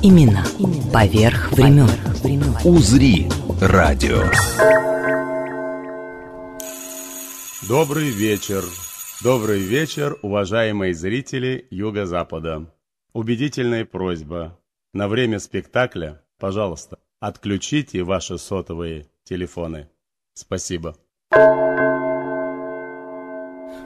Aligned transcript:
Баребруса 0.00 0.02
Именно 0.02 0.44
поверх 0.92 1.52
времен. 1.52 1.88
«Узри» 2.64 3.28
радио. 3.60 4.22
Добрый 7.68 8.10
вечер. 8.10 8.64
Добрый 9.22 9.60
вечер, 9.60 10.18
уважаемые 10.22 10.94
зрители 10.94 11.66
Юго-Запада. 11.70 12.72
Убедительная 13.12 13.84
просьба. 13.84 14.58
На 14.94 15.08
время 15.08 15.38
спектакля, 15.38 16.22
пожалуйста, 16.38 16.98
отключите 17.20 18.02
ваши 18.02 18.38
сотовые 18.38 19.06
телефоны. 19.24 19.88
Спасибо. 20.34 20.96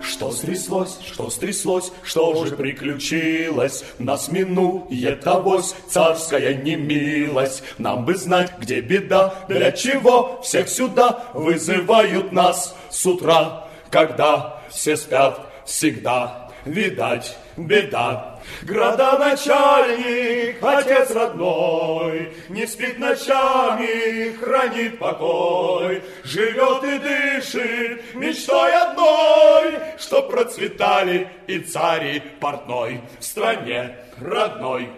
Что 0.04 0.30
стряслось, 0.30 0.98
что 1.04 1.30
стряслось, 1.30 1.90
что 2.02 2.44
же 2.44 2.54
приключилось? 2.56 3.84
Нас 3.98 4.28
минует 4.28 5.26
авось 5.26 5.74
царская 5.88 6.54
немилость. 6.54 7.62
Нам 7.78 8.04
бы 8.04 8.14
знать, 8.14 8.52
где 8.60 8.80
беда, 8.80 9.34
для 9.48 9.72
чего 9.72 10.42
всех 10.42 10.68
сюда 10.68 11.24
вызывают 11.32 12.32
нас 12.32 12.76
с 12.90 13.06
утра, 13.06 13.66
когда 13.90 14.60
все 14.70 14.96
спят 14.96 15.40
всегда. 15.64 16.50
Видать, 16.66 17.36
беда. 17.56 18.33
Градоначальник, 18.62 20.56
отец 20.62 21.10
родной, 21.10 22.32
Не 22.48 22.66
спит 22.66 22.98
ночами, 22.98 24.34
хранит 24.36 24.98
покой, 24.98 26.02
Живет 26.24 26.84
и 26.84 26.98
дышит 26.98 28.14
мечтой 28.14 28.72
одной, 28.74 29.78
Чтоб 29.98 30.30
процветали 30.30 31.28
и 31.46 31.60
цари 31.60 32.22
портной 32.40 33.00
В 33.18 33.24
стране 33.24 33.96
родной 34.20 34.90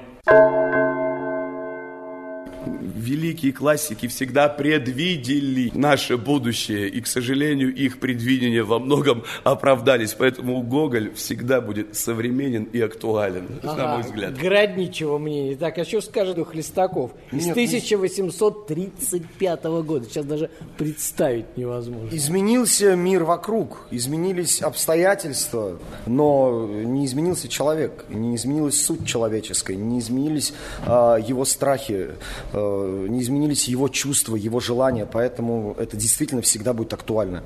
великие 3.06 3.52
классики 3.52 4.08
всегда 4.08 4.48
предвидели 4.48 5.70
наше 5.74 6.16
будущее, 6.16 6.88
и, 6.88 7.00
к 7.00 7.06
сожалению, 7.06 7.72
их 7.74 8.00
предвидения 8.00 8.62
во 8.62 8.78
многом 8.78 9.24
оправдались. 9.44 10.14
Поэтому 10.14 10.62
Гоголь 10.62 11.12
всегда 11.14 11.60
будет 11.60 11.94
современен 11.96 12.64
и 12.64 12.80
актуален, 12.80 13.60
ага, 13.62 13.76
на 13.76 13.92
мой 13.94 14.02
взгляд. 14.02 14.38
Городничего 14.38 15.18
мнения. 15.18 15.56
Так, 15.56 15.78
а 15.78 15.84
что 15.84 16.00
скажет 16.00 16.36
Хлестаков? 16.46 17.12
Из 17.32 17.48
1835 17.48 19.64
года. 19.64 20.04
Сейчас 20.06 20.24
даже 20.24 20.50
представить 20.76 21.56
невозможно. 21.56 22.14
Изменился 22.14 22.94
мир 22.96 23.24
вокруг, 23.24 23.86
изменились 23.90 24.62
обстоятельства, 24.62 25.78
но 26.06 26.66
не 26.66 27.06
изменился 27.06 27.48
человек, 27.48 28.04
не 28.08 28.36
изменилась 28.36 28.84
суть 28.84 29.06
человеческая, 29.06 29.76
не 29.76 30.00
изменились 30.00 30.52
э, 30.86 31.18
его 31.26 31.44
страхи, 31.44 32.10
э, 32.52 32.95
не 33.06 33.22
изменились 33.22 33.68
его 33.68 33.88
чувства, 33.88 34.36
его 34.36 34.60
желания, 34.60 35.06
поэтому 35.06 35.74
это 35.78 35.96
действительно 35.96 36.42
всегда 36.42 36.72
будет 36.72 36.92
актуально. 36.92 37.42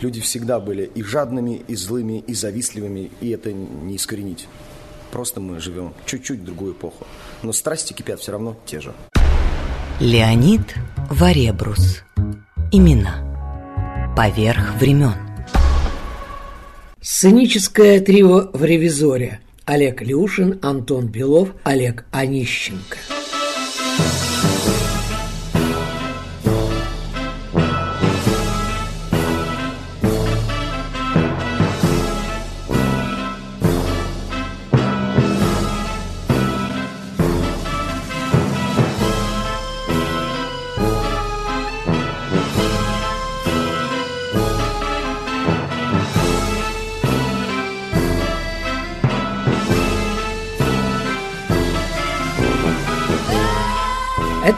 Люди 0.00 0.20
всегда 0.20 0.60
были 0.60 0.90
и 0.94 1.02
жадными, 1.02 1.62
и 1.68 1.74
злыми, 1.76 2.18
и 2.26 2.34
завистливыми, 2.34 3.10
и 3.20 3.30
это 3.30 3.52
не 3.52 3.96
искоренить. 3.96 4.48
Просто 5.12 5.40
мы 5.40 5.60
живем 5.60 5.92
чуть-чуть 6.06 6.40
в 6.40 6.44
другую 6.44 6.72
эпоху. 6.72 7.06
Но 7.42 7.52
страсти 7.52 7.92
кипят 7.92 8.20
все 8.20 8.32
равно 8.32 8.56
те 8.66 8.80
же. 8.80 8.92
Леонид 10.00 10.74
Варебрус. 11.10 12.02
Имена. 12.72 14.14
Поверх 14.16 14.74
времен. 14.80 15.14
Сценическое 17.00 18.00
трио 18.00 18.50
в 18.52 18.64
ревизоре. 18.64 19.40
Олег 19.64 20.02
Люшин, 20.02 20.58
Антон 20.62 21.06
Белов, 21.06 21.50
Олег 21.64 22.04
Онищенко. 22.10 22.98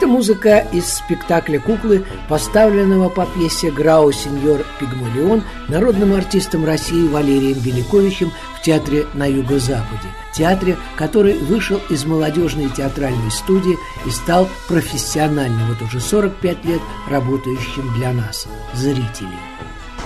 Это 0.05 0.13
музыка 0.13 0.59
из 0.71 0.97
спектакля 0.97 1.59
«Куклы», 1.59 2.05
поставленного 2.29 3.09
по 3.09 3.25
пьесе 3.25 3.71
«Грау 3.71 4.11
сеньор 4.11 4.63
Пигмалион» 4.79 5.41
народным 5.67 6.13
артистом 6.13 6.63
России 6.63 7.07
Валерием 7.07 7.57
Великовичем 7.57 8.31
в 8.55 8.61
театре 8.61 9.07
на 9.15 9.25
Юго-Западе. 9.25 10.07
Театре, 10.31 10.77
который 10.95 11.39
вышел 11.39 11.81
из 11.89 12.05
молодежной 12.05 12.69
театральной 12.69 13.31
студии 13.31 13.79
и 14.05 14.11
стал 14.11 14.47
профессионально 14.67 15.65
вот 15.69 15.81
уже 15.81 15.99
45 15.99 16.65
лет 16.65 16.81
работающим 17.09 17.91
для 17.95 18.13
нас, 18.13 18.47
зрителей. 18.75 19.39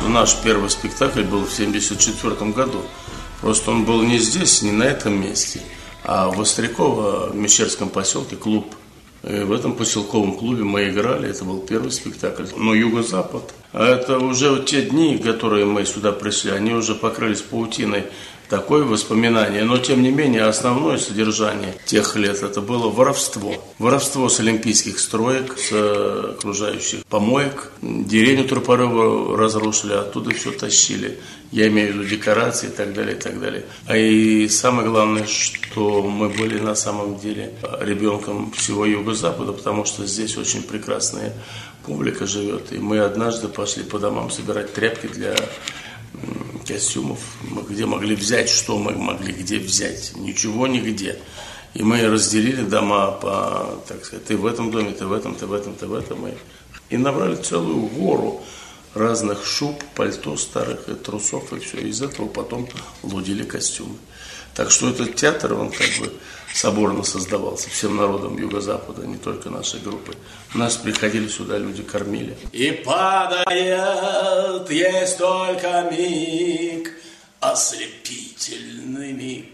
Наш 0.08 0.34
первый 0.38 0.70
спектакль 0.70 1.24
был 1.24 1.44
в 1.44 1.54
1974 1.54 2.52
году. 2.52 2.84
Просто 3.42 3.72
он 3.72 3.84
был 3.84 4.02
не 4.04 4.18
здесь, 4.18 4.62
не 4.62 4.72
на 4.72 4.84
этом 4.84 5.20
месте, 5.20 5.60
а 6.06 6.30
в 6.30 6.40
Остряково, 6.40 7.32
в 7.32 7.36
Мещерском 7.36 7.90
поселке, 7.90 8.38
клуб 8.38 8.74
в 9.24 9.52
этом 9.52 9.74
поселковом 9.76 10.34
клубе 10.38 10.64
мы 10.64 10.90
играли, 10.90 11.30
это 11.30 11.44
был 11.44 11.60
первый 11.60 11.92
спектакль. 11.92 12.46
Но 12.56 12.74
Юго-Запад, 12.74 13.54
а 13.74 13.86
это 13.86 14.18
уже 14.18 14.64
те 14.64 14.84
дни, 14.84 15.18
которые 15.18 15.66
мы 15.66 15.86
сюда 15.86 16.12
пришли, 16.12 16.52
они 16.52 16.74
уже 16.74 16.96
покрылись 16.96 17.42
паутиной 17.42 18.06
такое 18.50 18.84
воспоминание, 18.84 19.64
но 19.64 19.78
тем 19.78 20.02
не 20.02 20.12
менее 20.12 20.44
основное 20.44 20.98
содержание 20.98 21.76
тех 21.86 22.16
лет 22.16 22.42
это 22.42 22.62
было 22.62 22.90
воровство. 22.90 23.54
Воровство 23.78 24.28
с 24.28 24.40
олимпийских 24.40 25.00
строек, 25.00 25.58
с 25.58 25.72
окружающих 26.32 27.06
помоек. 27.06 27.72
Деревню 27.82 28.46
Тропарова 28.46 29.38
разрушили, 29.38 29.94
оттуда 29.94 30.34
все 30.34 30.52
тащили. 30.52 31.20
Я 31.52 31.68
имею 31.68 31.94
в 31.94 31.96
виду 31.96 32.10
декорации 32.10 32.68
и 32.68 32.72
так 32.72 32.94
далее, 32.94 33.16
и 33.16 33.20
так 33.20 33.40
далее. 33.40 33.66
А 33.88 33.98
и 33.98 34.48
самое 34.50 34.90
главное, 34.90 35.26
что 35.26 36.04
мы 36.04 36.30
были 36.30 36.60
на 36.60 36.76
самом 36.76 37.20
деле 37.20 37.54
ребенком 37.80 38.52
всего 38.52 38.86
Юго-Запада, 38.86 39.54
потому 39.54 39.86
что 39.86 40.06
здесь 40.06 40.38
очень 40.38 40.64
прекрасная 40.64 41.34
публика 41.86 42.28
живет. 42.28 42.72
И 42.72 42.78
мы 42.78 43.00
однажды 43.00 43.48
пошли 43.48 43.84
по 43.84 44.00
домам 44.00 44.30
собирать 44.30 44.74
тряпки 44.74 45.08
для 45.08 45.36
костюмов. 46.68 47.20
Мы 47.44 47.64
где 47.64 47.86
могли 47.86 48.16
взять, 48.16 48.50
что 48.50 48.78
мы 48.78 48.92
могли 48.94 49.34
где 49.34 49.60
взять? 49.60 50.14
Ничего 50.16 50.68
нигде. 50.68 51.20
И 51.74 51.84
мы 51.84 52.08
разделили 52.08 52.64
дома 52.64 53.12
по, 53.12 53.82
так 53.88 54.04
сказать, 54.04 54.26
ты 54.26 54.38
в 54.38 54.46
этом 54.46 54.72
доме, 54.72 54.92
ты 54.92 55.06
в 55.06 55.14
этом, 55.14 55.36
ты 55.36 55.46
в 55.46 55.54
этом, 55.54 55.76
ты 55.76 55.86
в 55.86 55.94
этом. 55.94 56.28
И, 56.28 56.34
и 56.90 56.98
набрали 56.98 57.36
целую 57.36 57.88
гору 57.88 58.42
разных 58.96 59.46
шуб, 59.46 59.84
пальто 59.96 60.36
старых 60.36 60.90
и 60.90 60.96
трусов, 60.96 61.54
и 61.54 61.60
все. 61.60 61.78
Из 61.78 62.02
этого 62.02 62.28
потом 62.28 62.68
лудили 63.04 63.44
костюмы. 63.44 63.96
Так 64.56 64.72
что 64.72 64.90
этот 64.90 65.16
театр, 65.16 65.54
он 65.54 65.70
как 65.70 65.90
бы 66.00 66.12
соборно 66.54 67.04
создавался 67.04 67.70
всем 67.70 67.96
народом 67.96 68.38
Юго-Запада, 68.38 69.06
не 69.06 69.18
только 69.18 69.50
нашей 69.50 69.80
группы. 69.82 70.14
Нас 70.56 70.78
приходили 70.78 71.28
сюда, 71.28 71.58
люди 71.58 71.84
кормили. 71.84 72.38
И 72.52 72.72
падает, 72.72 74.70
есть 74.70 75.18
только 75.18 75.90
миг, 75.92 76.94
ослепительный 77.40 79.14
миг. 79.14 79.46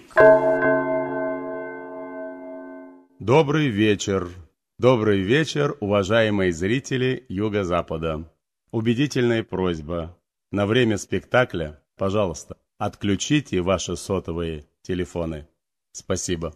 Добрый 3.19 3.67
вечер. 3.67 4.29
Добрый 4.77 5.21
вечер, 5.21 5.77
уважаемые 5.79 6.51
зрители 6.51 7.25
Юго-Запада. 7.29 8.29
Убедительная 8.71 9.41
просьба. 9.41 10.17
На 10.51 10.65
время 10.65 10.97
спектакля, 10.97 11.81
пожалуйста, 11.97 12.57
отключите 12.77 13.61
ваши 13.61 13.95
сотовые 13.95 14.65
телефоны. 14.81 15.47
Спасибо. 15.93 16.53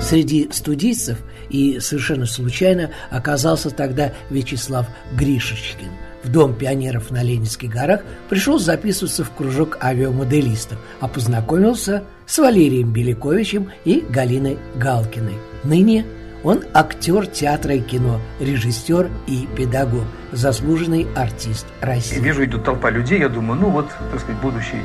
Среди 0.00 0.48
студийцев 0.50 1.18
и 1.50 1.78
совершенно 1.80 2.26
случайно 2.26 2.90
оказался 3.10 3.70
тогда 3.70 4.12
Вячеслав 4.30 4.86
Гришечкин. 5.16 5.88
В 6.24 6.30
Дом 6.30 6.54
пионеров 6.54 7.10
на 7.12 7.22
Ленинских 7.22 7.70
горах 7.70 8.02
пришел 8.28 8.58
записываться 8.58 9.22
в 9.22 9.30
кружок 9.30 9.78
авиамоделистов, 9.80 10.78
а 11.00 11.06
познакомился 11.06 12.02
с 12.26 12.38
Валерием 12.38 12.92
Беляковичем 12.92 13.70
и 13.84 14.00
Галиной 14.00 14.58
Галкиной, 14.76 15.34
ныне 15.62 16.04
он 16.46 16.62
актер 16.74 17.26
театра 17.26 17.74
и 17.74 17.80
кино, 17.80 18.20
режиссер 18.38 19.10
и 19.26 19.48
педагог, 19.56 20.04
заслуженный 20.30 21.08
артист 21.16 21.66
России. 21.80 22.20
Вижу, 22.20 22.44
идет 22.44 22.62
толпа 22.62 22.88
людей, 22.90 23.18
я 23.18 23.28
думаю, 23.28 23.60
ну 23.60 23.68
вот, 23.68 23.88
так 24.12 24.20
сказать, 24.20 24.40
будущие 24.40 24.80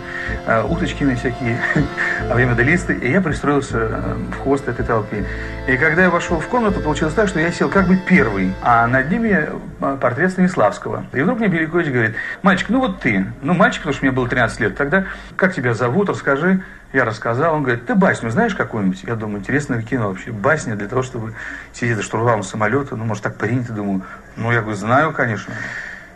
э, 0.48 0.64
уточкины 0.64 1.16
всякие, 1.16 1.62
авиамоделисты, 2.32 2.96
и 2.96 3.12
я 3.12 3.22
пристроился 3.22 3.78
э, 3.78 4.16
в 4.32 4.42
хвост 4.42 4.68
этой 4.68 4.84
толпы. 4.84 5.24
И 5.68 5.78
когда 5.78 6.02
я 6.02 6.10
вошел 6.10 6.40
в 6.40 6.48
комнату, 6.48 6.80
получилось 6.80 7.14
так, 7.14 7.28
что 7.28 7.40
я 7.40 7.52
сел 7.52 7.70
как 7.70 7.88
бы 7.88 7.96
первый, 7.96 8.56
а 8.64 8.88
над 8.88 9.12
ними 9.12 9.48
э, 9.82 9.98
портрет 10.02 10.32
Станиславского. 10.32 11.06
И 11.14 11.22
вдруг 11.22 11.38
мне 11.38 11.48
Белякович 11.48 11.90
говорит, 11.90 12.16
мальчик, 12.42 12.70
ну 12.70 12.80
вот 12.80 13.02
ты, 13.02 13.28
ну 13.44 13.54
мальчик, 13.54 13.82
потому 13.82 13.94
что 13.94 14.06
мне 14.06 14.12
было 14.12 14.28
13 14.28 14.60
лет, 14.62 14.76
тогда 14.76 15.06
как 15.36 15.54
тебя 15.54 15.76
зовут, 15.76 16.10
расскажи. 16.10 16.64
Я 16.94 17.06
рассказал, 17.06 17.56
он 17.56 17.64
говорит, 17.64 17.86
ты 17.86 17.96
басню 17.96 18.30
знаешь 18.32 18.54
какую-нибудь? 18.54 19.04
Я 19.04 19.16
думаю, 19.16 19.40
интересное 19.40 19.82
кино 19.82 20.10
вообще. 20.10 20.32
Басня 20.32 20.76
для 20.76 20.88
того, 20.88 21.04
чтобы 21.04 21.34
сидеть 21.74 21.96
за 21.96 22.04
штурвалом 22.04 22.44
самолета, 22.44 22.96
ну, 22.96 23.06
может, 23.06 23.24
так 23.24 23.36
принято, 23.38 23.72
думаю. 23.72 24.02
Ну, 24.36 24.52
я 24.52 24.62
говорю, 24.62 24.78
знаю, 24.78 25.14
конечно. 25.14 25.54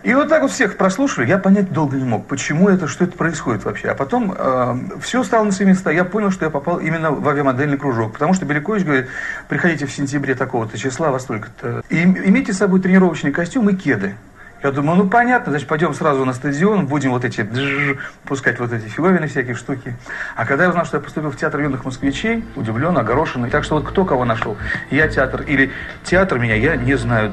И 0.06 0.14
вот 0.14 0.30
так 0.30 0.44
вот 0.44 0.52
всех 0.52 0.78
прослушали, 0.78 1.26
я 1.26 1.40
понять 1.40 1.74
долго 1.74 1.98
не 1.98 2.04
мог, 2.04 2.28
почему 2.28 2.70
это, 2.70 2.88
что 2.88 3.06
это 3.06 3.18
происходит 3.18 3.66
вообще. 3.66 3.88
А 3.88 3.96
потом 3.96 4.36
э, 4.38 4.76
все 5.02 5.24
стало 5.24 5.46
на 5.46 5.52
свои 5.52 5.68
места. 5.68 5.90
Я 5.90 6.06
понял, 6.06 6.30
что 6.30 6.46
я 6.46 6.52
попал 6.52 6.78
именно 6.78 7.10
в 7.10 7.28
авиамодельный 7.28 7.78
кружок. 7.78 8.14
Потому 8.14 8.34
что 8.34 8.46
Белякович 8.46 8.84
говорит, 8.84 9.08
приходите 9.48 9.88
в 9.88 9.92
сентябре 9.92 10.36
такого-то 10.36 10.78
числа, 10.78 11.10
во 11.10 11.20
столько-то. 11.20 11.84
И 11.90 12.04
имейте 12.04 12.54
с 12.54 12.58
собой 12.58 12.82
тренировочный 12.82 13.32
костюм 13.32 13.68
и 13.70 13.76
кеды. 13.76 14.14
Я 14.66 14.72
думаю, 14.72 14.98
ну 14.98 15.08
понятно, 15.08 15.52
значит, 15.52 15.68
пойдем 15.68 15.94
сразу 15.94 16.26
на 16.26 16.34
стадион, 16.34 16.88
будем 16.88 17.12
вот 17.12 17.24
эти 17.24 17.48
пускать 18.24 18.60
вот 18.60 18.74
эти 18.74 18.86
фиговины 18.86 19.28
всякие 19.28 19.54
штуки. 19.54 19.96
А 20.36 20.44
когда 20.44 20.64
я 20.64 20.70
узнал, 20.72 20.86
что 20.86 20.98
я 20.98 21.04
поступил 21.04 21.30
в 21.30 21.38
театр 21.38 21.62
юных 21.62 21.86
москвичей, 21.86 22.44
удивлен, 22.56 22.98
огорошенный. 22.98 23.52
Так 23.52 23.64
что 23.64 23.76
вот 23.76 23.86
кто 23.86 24.06
кого 24.06 24.26
нашел, 24.26 24.58
я 24.90 25.08
театр 25.08 25.44
или 25.44 25.72
театр 26.04 26.40
меня, 26.40 26.56
я 26.56 26.78
не 26.78 26.98
знаю. 26.98 27.32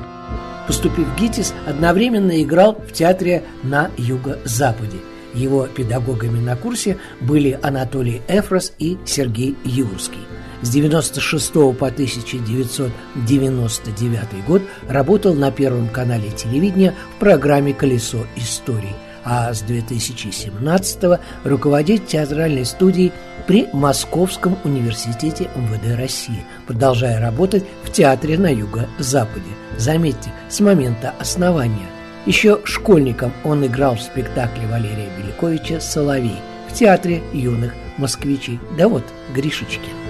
Поступив 0.66 1.08
в 1.08 1.16
ГИТИС, 1.16 1.54
одновременно 1.66 2.42
играл 2.42 2.74
в 2.74 2.92
театре 2.92 3.44
на 3.62 3.88
юго-западе. 3.96 4.98
Его 5.32 5.66
педагогами 5.68 6.38
на 6.38 6.54
курсе 6.54 6.98
были 7.22 7.58
Анатолий 7.62 8.20
Эфрос 8.28 8.74
и 8.78 8.98
Сергей 9.06 9.56
Юрский. 9.64 10.20
С 10.62 10.70
96 10.70 11.52
по 11.76 11.88
1999 11.88 14.44
год 14.46 14.62
работал 14.88 15.34
на 15.34 15.50
Первом 15.50 15.88
канале 15.88 16.30
телевидения 16.30 16.94
в 17.16 17.18
программе 17.18 17.74
«Колесо 17.74 18.24
историй», 18.36 18.94
а 19.24 19.52
с 19.52 19.62
2017 19.62 21.18
руководит 21.44 22.06
театральной 22.06 22.64
студией 22.64 23.10
при 23.48 23.66
Московском 23.72 24.56
университете 24.62 25.50
МВД 25.56 25.98
России, 25.98 26.44
продолжая 26.68 27.20
работать 27.20 27.64
в 27.82 27.90
театре 27.90 28.38
на 28.38 28.52
юго-западе. 28.52 29.50
Заметьте, 29.78 30.32
с 30.48 30.60
момента 30.60 31.12
основания. 31.18 31.88
Еще 32.24 32.60
школьником 32.64 33.32
он 33.42 33.66
играл 33.66 33.96
в 33.96 34.00
спектакле 34.00 34.68
Валерия 34.68 35.08
Беляковича 35.18 35.80
«Соловей» 35.80 36.38
в 36.70 36.74
театре 36.74 37.20
юных 37.32 37.74
москвичей. 37.98 38.60
Да 38.78 38.86
вот, 38.86 39.02
Гришечкин. 39.34 40.01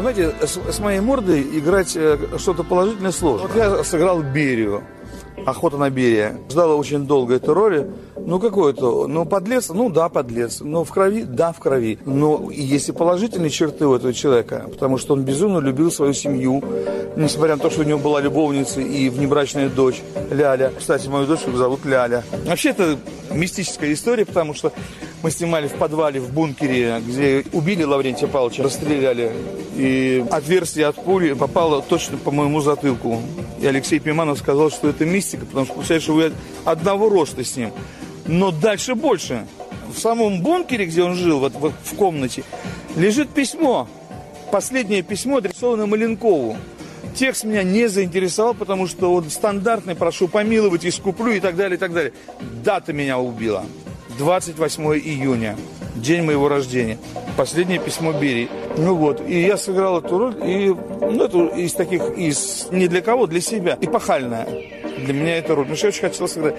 Знаете, 0.00 0.34
с, 0.40 0.58
с 0.76 0.78
моей 0.78 1.00
мордой 1.00 1.42
играть 1.58 1.96
э, 1.96 2.18
что-то 2.38 2.64
положительное 2.64 3.12
сложно. 3.12 3.48
Вот 3.48 3.56
я 3.56 3.84
сыграл 3.84 4.22
Берию. 4.22 4.82
Охота 5.46 5.76
на 5.76 5.90
Берия. 5.90 6.38
Ждала 6.50 6.74
очень 6.74 7.06
долго 7.06 7.34
этой 7.34 7.54
роли. 7.54 7.90
Ну, 8.26 8.38
какой 8.38 8.72
это? 8.72 9.06
Ну, 9.06 9.24
подлец? 9.24 9.70
Ну, 9.70 9.88
да, 9.88 10.08
подлец. 10.08 10.60
Но 10.60 10.84
в 10.84 10.90
крови? 10.90 11.22
Да, 11.22 11.52
в 11.52 11.58
крови. 11.58 11.98
Но 12.04 12.50
есть 12.50 12.88
и 12.88 12.92
положительные 12.92 13.50
черты 13.50 13.86
у 13.86 13.94
этого 13.94 14.12
человека, 14.12 14.66
потому 14.70 14.98
что 14.98 15.14
он 15.14 15.22
безумно 15.22 15.58
любил 15.58 15.90
свою 15.90 16.12
семью, 16.12 16.62
несмотря 17.16 17.56
на 17.56 17.62
то, 17.62 17.70
что 17.70 17.80
у 17.80 17.84
него 17.84 17.98
была 17.98 18.20
любовница 18.20 18.80
и 18.80 19.08
внебрачная 19.08 19.68
дочь 19.68 20.02
Ляля. 20.30 20.72
Кстати, 20.78 21.08
мою 21.08 21.26
дочь 21.26 21.40
зовут 21.54 21.84
Ляля. 21.84 22.24
Вообще, 22.46 22.70
это 22.70 22.98
мистическая 23.32 23.92
история, 23.92 24.26
потому 24.26 24.54
что 24.54 24.72
мы 25.22 25.30
снимали 25.30 25.68
в 25.68 25.74
подвале, 25.74 26.20
в 26.20 26.32
бункере, 26.32 27.00
где 27.06 27.44
убили 27.52 27.84
Лаврентия 27.84 28.28
Павловича, 28.28 28.62
расстреляли. 28.62 29.32
И 29.76 30.24
отверстие 30.30 30.86
от 30.86 30.96
пули 30.96 31.32
попало 31.32 31.82
точно 31.82 32.18
по 32.18 32.30
моему 32.30 32.60
затылку. 32.60 33.20
И 33.60 33.66
Алексей 33.66 33.98
Пиманов 33.98 34.38
сказал, 34.38 34.70
что 34.70 34.88
это 34.88 35.04
мистика, 35.04 35.29
потому 35.38 35.66
что, 35.66 35.74
представляешь, 35.74 36.08
вы 36.08 36.32
одного 36.64 37.08
роста 37.08 37.44
с 37.44 37.56
ним. 37.56 37.72
Но 38.26 38.50
дальше 38.50 38.94
больше. 38.94 39.46
В 39.92 39.98
самом 39.98 40.42
бункере, 40.42 40.86
где 40.86 41.02
он 41.02 41.14
жил, 41.14 41.40
вот, 41.40 41.52
вот 41.54 41.72
в 41.82 41.96
комнате, 41.96 42.44
лежит 42.96 43.30
письмо. 43.30 43.88
Последнее 44.52 45.02
письмо, 45.02 45.38
адресованное 45.38 45.86
Маленкову. 45.86 46.56
Текст 47.14 47.44
меня 47.44 47.62
не 47.62 47.88
заинтересовал, 47.88 48.54
потому 48.54 48.86
что 48.86 49.12
он 49.12 49.30
стандартный, 49.30 49.94
прошу 49.94 50.28
помиловать, 50.28 50.86
искуплю 50.86 51.32
и 51.32 51.40
так 51.40 51.56
далее, 51.56 51.76
и 51.76 51.78
так 51.78 51.92
далее. 51.92 52.12
Дата 52.62 52.92
меня 52.92 53.18
убила. 53.18 53.64
28 54.18 54.84
июня, 54.98 55.56
день 55.96 56.22
моего 56.22 56.48
рождения. 56.48 56.98
Последнее 57.36 57.78
письмо 57.78 58.12
Берии. 58.12 58.48
Ну 58.76 58.94
вот, 58.94 59.26
и 59.26 59.40
я 59.40 59.56
сыграл 59.56 59.98
эту 59.98 60.18
роль, 60.18 60.36
и 60.44 60.74
ну, 61.00 61.24
эту 61.24 61.46
из 61.46 61.72
таких, 61.72 62.02
из 62.16 62.68
не 62.70 62.86
для 62.86 63.00
кого, 63.00 63.26
для 63.26 63.40
себя, 63.40 63.78
эпохальная. 63.80 64.46
Для 65.04 65.14
меня 65.14 65.38
эта 65.38 65.54
роль, 65.54 65.64
потому 65.64 65.78
я 65.82 65.88
очень 65.88 66.00
хотел 66.00 66.28
сыграть. 66.28 66.54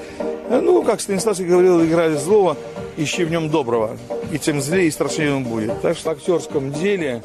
Ну, 0.50 0.84
как 0.84 1.00
Станиславский 1.00 1.46
говорил, 1.46 1.84
играли 1.84 2.16
злого, 2.16 2.58
ищи 2.98 3.24
в 3.24 3.32
нем 3.32 3.50
доброго. 3.50 3.98
И 4.32 4.38
тем 4.38 4.62
злее 4.62 4.88
и 4.88 4.92
страшнее 4.92 5.34
он 5.34 5.44
будет. 5.44 5.82
Так 5.82 5.98
что 5.98 6.10
в 6.10 6.14
актерском 6.14 6.72
деле, 6.72 7.22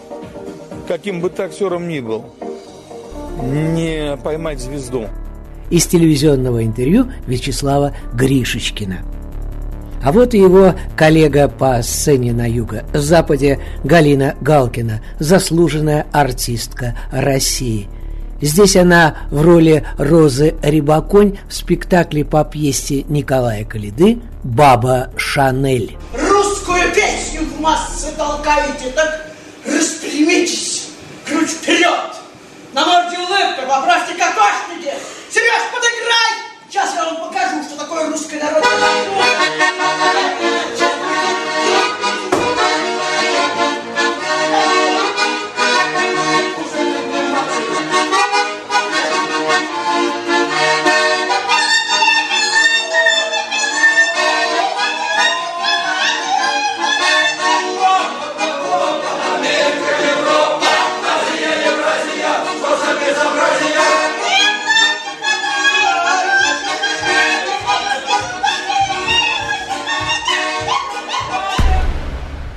каким 0.89 1.21
бы 1.21 1.31
ты 1.31 1.45
актером 1.45 1.89
ни 1.89 2.01
был, 2.01 2.27
не 3.43 4.17
поймать 4.23 4.61
звезду. 4.61 5.07
Из 5.71 5.87
телевизионного 5.87 6.65
интервью 6.65 7.11
Вячеслава 7.27 7.95
Гришечкина. 8.15 8.99
А 10.05 10.13
вот 10.13 10.35
и 10.35 10.39
его 10.39 10.75
коллега 10.97 11.49
по 11.49 11.83
сцене 11.83 12.33
на 12.33 12.49
юго-западе 12.49 13.59
Галина 13.83 14.37
Галкина, 14.41 15.03
заслуженная 15.19 16.07
артистка 16.13 16.97
России. 17.11 17.89
Здесь 18.41 18.77
она 18.77 19.17
в 19.31 19.41
роли 19.41 19.87
Розы 19.99 20.57
Рибаконь 20.63 21.39
в 21.49 21.55
спектакле 21.55 22.25
по 22.25 22.45
пьесе 22.45 23.05
Николая 23.09 23.65
Калиды 23.65 24.21
«Баба 24.45 25.11
Шанель». 25.17 25.97
Русскую 26.13 26.83
песню 26.95 27.41
в 27.43 27.61
массы 27.61 28.13
толкаете, 28.17 28.91
так 28.95 29.27
распрямитесь, 29.65 30.89
ключ 31.25 31.49
вперед! 31.49 32.13
На 32.75 32.85
морде 32.85 33.17
улыбка, 33.19 33.63
поправьте 33.67 34.13
кокошники! 34.13 34.93
Сереж, 35.31 35.63
подыграй! 35.73 36.47
Сейчас 36.69 36.95
я 36.95 37.05
вам 37.07 37.17
покажу, 37.29 37.63
что 37.63 37.79
такое 37.79 38.07
русское 38.11 38.39
народное 38.39 38.71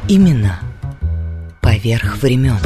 Именно 0.10 0.60
поверх 1.62 2.18
времен. 2.24 2.58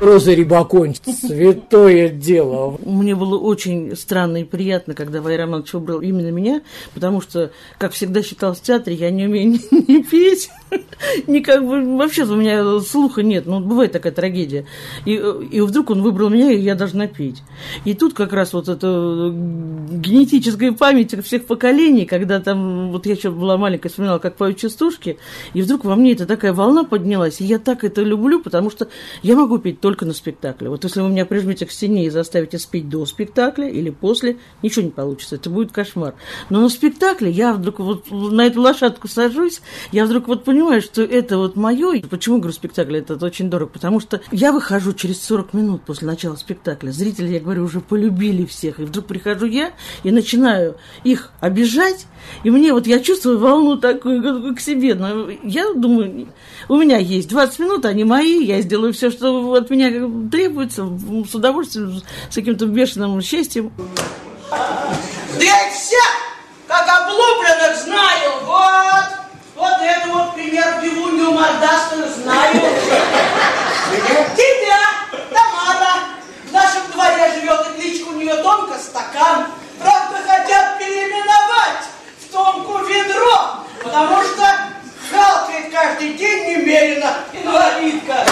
Роза 0.00 0.32
Рибаконь, 0.32 0.94
святое 0.94 2.08
дело. 2.08 2.78
Мне 2.82 3.14
было 3.14 3.38
очень 3.38 3.94
странно 3.94 4.38
и 4.38 4.44
приятно, 4.44 4.94
когда 4.94 5.20
Валерий 5.20 5.42
Романович 5.42 5.74
выбрал 5.74 6.00
именно 6.00 6.30
меня, 6.30 6.62
потому 6.94 7.20
что, 7.20 7.50
как 7.76 7.92
всегда 7.92 8.22
считал 8.22 8.54
в 8.54 8.62
театре, 8.62 8.96
я 8.96 9.10
не 9.10 9.26
умею 9.26 9.50
ни, 9.50 9.58
ни 9.92 10.02
петь, 10.02 10.48
Никак 11.26 11.62
вообще 11.62 12.24
у 12.24 12.36
меня 12.36 12.80
слуха 12.80 13.22
нет, 13.22 13.46
ну, 13.46 13.60
бывает 13.60 13.92
такая 13.92 14.12
трагедия. 14.12 14.66
И, 15.04 15.12
и 15.14 15.60
вдруг 15.60 15.90
он 15.90 16.02
выбрал 16.02 16.28
меня, 16.28 16.52
и 16.52 16.60
я 16.60 16.74
должна 16.74 17.06
петь. 17.06 17.42
И 17.84 17.94
тут 17.94 18.14
как 18.14 18.32
раз 18.32 18.52
вот 18.52 18.68
эта 18.68 19.30
генетическая 19.32 20.72
память 20.72 21.14
всех 21.24 21.46
поколений, 21.46 22.06
когда 22.06 22.40
там, 22.40 22.90
вот 22.92 23.06
я 23.06 23.14
еще 23.14 23.30
была 23.30 23.56
маленькая, 23.56 23.88
вспоминала, 23.88 24.18
как 24.18 24.36
поют 24.36 24.58
частушки, 24.58 25.18
и 25.54 25.62
вдруг 25.62 25.84
во 25.84 25.96
мне 25.96 26.12
эта 26.12 26.26
такая 26.26 26.52
волна 26.52 26.84
поднялась, 26.84 27.40
и 27.40 27.44
я 27.44 27.58
так 27.58 27.84
это 27.84 28.02
люблю, 28.02 28.42
потому 28.42 28.70
что 28.70 28.88
я 29.22 29.36
могу 29.36 29.58
петь 29.58 29.80
только 29.80 30.04
на 30.04 30.12
спектакле. 30.12 30.68
Вот 30.68 30.84
если 30.84 31.00
вы 31.00 31.08
меня 31.08 31.26
прижмете 31.26 31.66
к 31.66 31.70
стене 31.70 32.06
и 32.06 32.10
заставите 32.10 32.58
спеть 32.58 32.88
до 32.88 33.04
спектакля 33.06 33.68
или 33.68 33.90
после, 33.90 34.38
ничего 34.62 34.84
не 34.84 34.90
получится, 34.90 35.36
это 35.36 35.50
будет 35.50 35.72
кошмар. 35.72 36.14
Но 36.50 36.60
на 36.60 36.68
спектакле 36.68 37.30
я 37.30 37.52
вдруг 37.52 37.78
вот 37.78 38.10
на 38.10 38.46
эту 38.46 38.60
лошадку 38.60 39.08
сажусь, 39.08 39.60
я 39.92 40.04
вдруг 40.04 40.28
вот 40.28 40.44
понимаю, 40.44 40.57
что 40.80 41.02
это 41.02 41.38
вот 41.38 41.56
мое. 41.56 42.00
Почему 42.02 42.38
говорю 42.38 42.52
спектакль, 42.52 42.96
это 42.96 43.14
очень 43.24 43.50
дорого? 43.50 43.72
Потому 43.72 44.00
что 44.00 44.20
я 44.30 44.52
выхожу 44.52 44.92
через 44.92 45.22
40 45.24 45.54
минут 45.54 45.82
после 45.82 46.06
начала 46.06 46.36
спектакля. 46.36 46.90
Зрители, 46.90 47.28
я 47.28 47.40
говорю, 47.40 47.64
уже 47.64 47.80
полюбили 47.80 48.44
всех. 48.44 48.80
И 48.80 48.84
вдруг 48.84 49.06
прихожу 49.06 49.46
я 49.46 49.72
и 50.02 50.10
начинаю 50.10 50.76
их 51.04 51.30
обижать. 51.40 52.06
И 52.44 52.50
мне 52.50 52.72
вот, 52.72 52.86
я 52.86 53.00
чувствую 53.00 53.38
волну 53.38 53.76
такую 53.76 54.54
к 54.54 54.60
себе. 54.60 54.94
Но 54.94 55.30
я 55.42 55.72
думаю, 55.74 56.28
у 56.68 56.76
меня 56.76 56.98
есть 56.98 57.28
20 57.28 57.58
минут, 57.60 57.84
они 57.84 58.04
мои, 58.04 58.44
я 58.44 58.60
сделаю 58.60 58.92
все, 58.92 59.10
что 59.10 59.54
от 59.54 59.70
меня 59.70 59.90
требуется, 60.30 60.88
с 61.28 61.34
удовольствием, 61.34 62.02
с 62.30 62.34
каким-то 62.34 62.66
бешеным 62.66 63.20
счастьем. 63.22 63.72
Да 64.50 65.44
я 65.44 65.70
всех, 65.70 66.08
как 66.66 66.86
облупленных, 66.88 67.76
знаю, 67.84 68.30
вот. 68.44 69.18
Вот 69.58 69.74
это 69.82 69.97
пивунью 71.58 71.68
мордастую 71.68 72.08
знаю. 72.14 72.54
Тебя, 74.36 74.80
Тамара, 75.32 75.94
в 76.46 76.52
нашем 76.52 76.90
дворе 76.92 77.32
живет, 77.34 77.66
и 77.68 77.80
кличка 77.80 78.08
у 78.08 78.12
нее 78.12 78.34
Томка 78.36 78.78
Стакан. 78.78 79.46
Правда, 79.80 80.18
хотят 80.26 80.78
переименовать 80.78 81.84
в 82.20 82.32
Томку 82.32 82.78
Ведро, 82.84 83.64
потому 83.82 84.22
что 84.22 84.46
халкает 85.10 85.72
каждый 85.72 86.14
день 86.14 86.58
немерено, 86.58 87.14
инвалидка. 87.32 88.26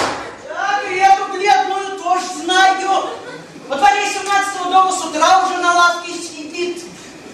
Так, 0.48 0.82
и 0.90 0.96
эту 0.96 1.24
бледную 1.32 1.98
тоже 1.98 2.26
знаю. 2.44 3.10
Во 3.68 3.76
дворе 3.76 4.06
17 4.06 4.70
дома 4.70 4.92
с 4.92 5.04
утра 5.04 5.40
уже 5.44 5.58
на 5.58 5.74
лавке 5.74 6.12
сидит. 6.12 6.82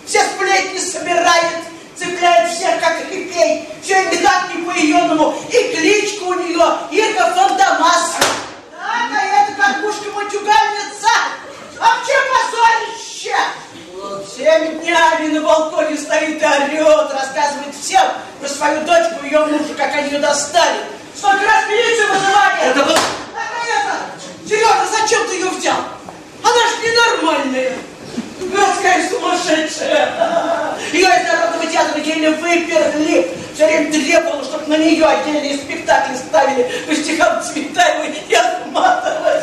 Все 0.06 0.22
сплетни 0.24 0.78
собирает, 0.78 1.64
цепляет 1.96 2.50
всех, 2.50 2.80
как 2.80 3.00
репей. 3.10 3.68
Все 3.82 4.04
никак 4.04 4.54
не 4.54 4.62
по-иному. 4.62 5.34
И 5.50 5.76
кличка 5.76 6.24
у 6.24 6.34
нее 6.34 6.78
Ирка 6.90 7.34
Фантомас. 7.34 8.16
Так, 8.70 9.10
а 9.12 9.42
это 9.42 9.52
как 9.60 9.82
пушка-матюгальница. 9.82 11.08
А 11.80 11.86
в 11.96 12.06
чем 12.06 12.22
позорище? 12.32 13.36
Всеми 14.26 14.78
днями 14.78 15.28
на 15.34 15.40
балконе 15.40 15.96
стоит 15.96 16.40
и 16.40 16.80
орет, 16.80 17.12
рассказывает 17.12 17.74
всем 17.80 18.06
про 18.40 18.48
свою 18.48 18.84
дочку 18.84 19.24
и 19.24 19.26
ее 19.26 19.40
мужа, 19.46 19.74
как 19.76 19.94
они 19.94 20.10
ее 20.10 20.18
достали. 20.18 20.80
Сколько 21.16 21.44
раз 21.44 21.66
милицию 21.68 22.08
вызывали? 22.12 22.62
Это 22.62 22.84
вот... 22.84 22.94
Так, 22.94 23.52
это... 23.68 24.48
Сережа, 24.48 24.86
зачем 25.00 25.26
ты 25.28 25.34
ее 25.34 25.50
взял? 25.50 25.76
Она 26.42 26.68
же 26.68 26.76
ненормальная. 26.82 27.72
Городская 28.40 29.08
сумасшедшая. 29.08 30.12
Ее 30.92 31.08
из 31.08 31.26
Народного 31.26 31.66
театра 31.66 32.00
еле 32.00 32.30
выперли. 32.30 33.30
Все 33.54 33.66
время 33.66 33.92
требовала, 33.92 34.44
чтобы 34.44 34.66
на 34.66 34.78
нее 34.78 35.04
отдельные 35.04 35.56
спектакли 35.56 36.16
ставили 36.16 36.70
по 36.86 36.94
стихам 36.94 37.42
Цветаевой 37.42 38.18
и 38.28 38.34
Ахматовой. 38.34 39.42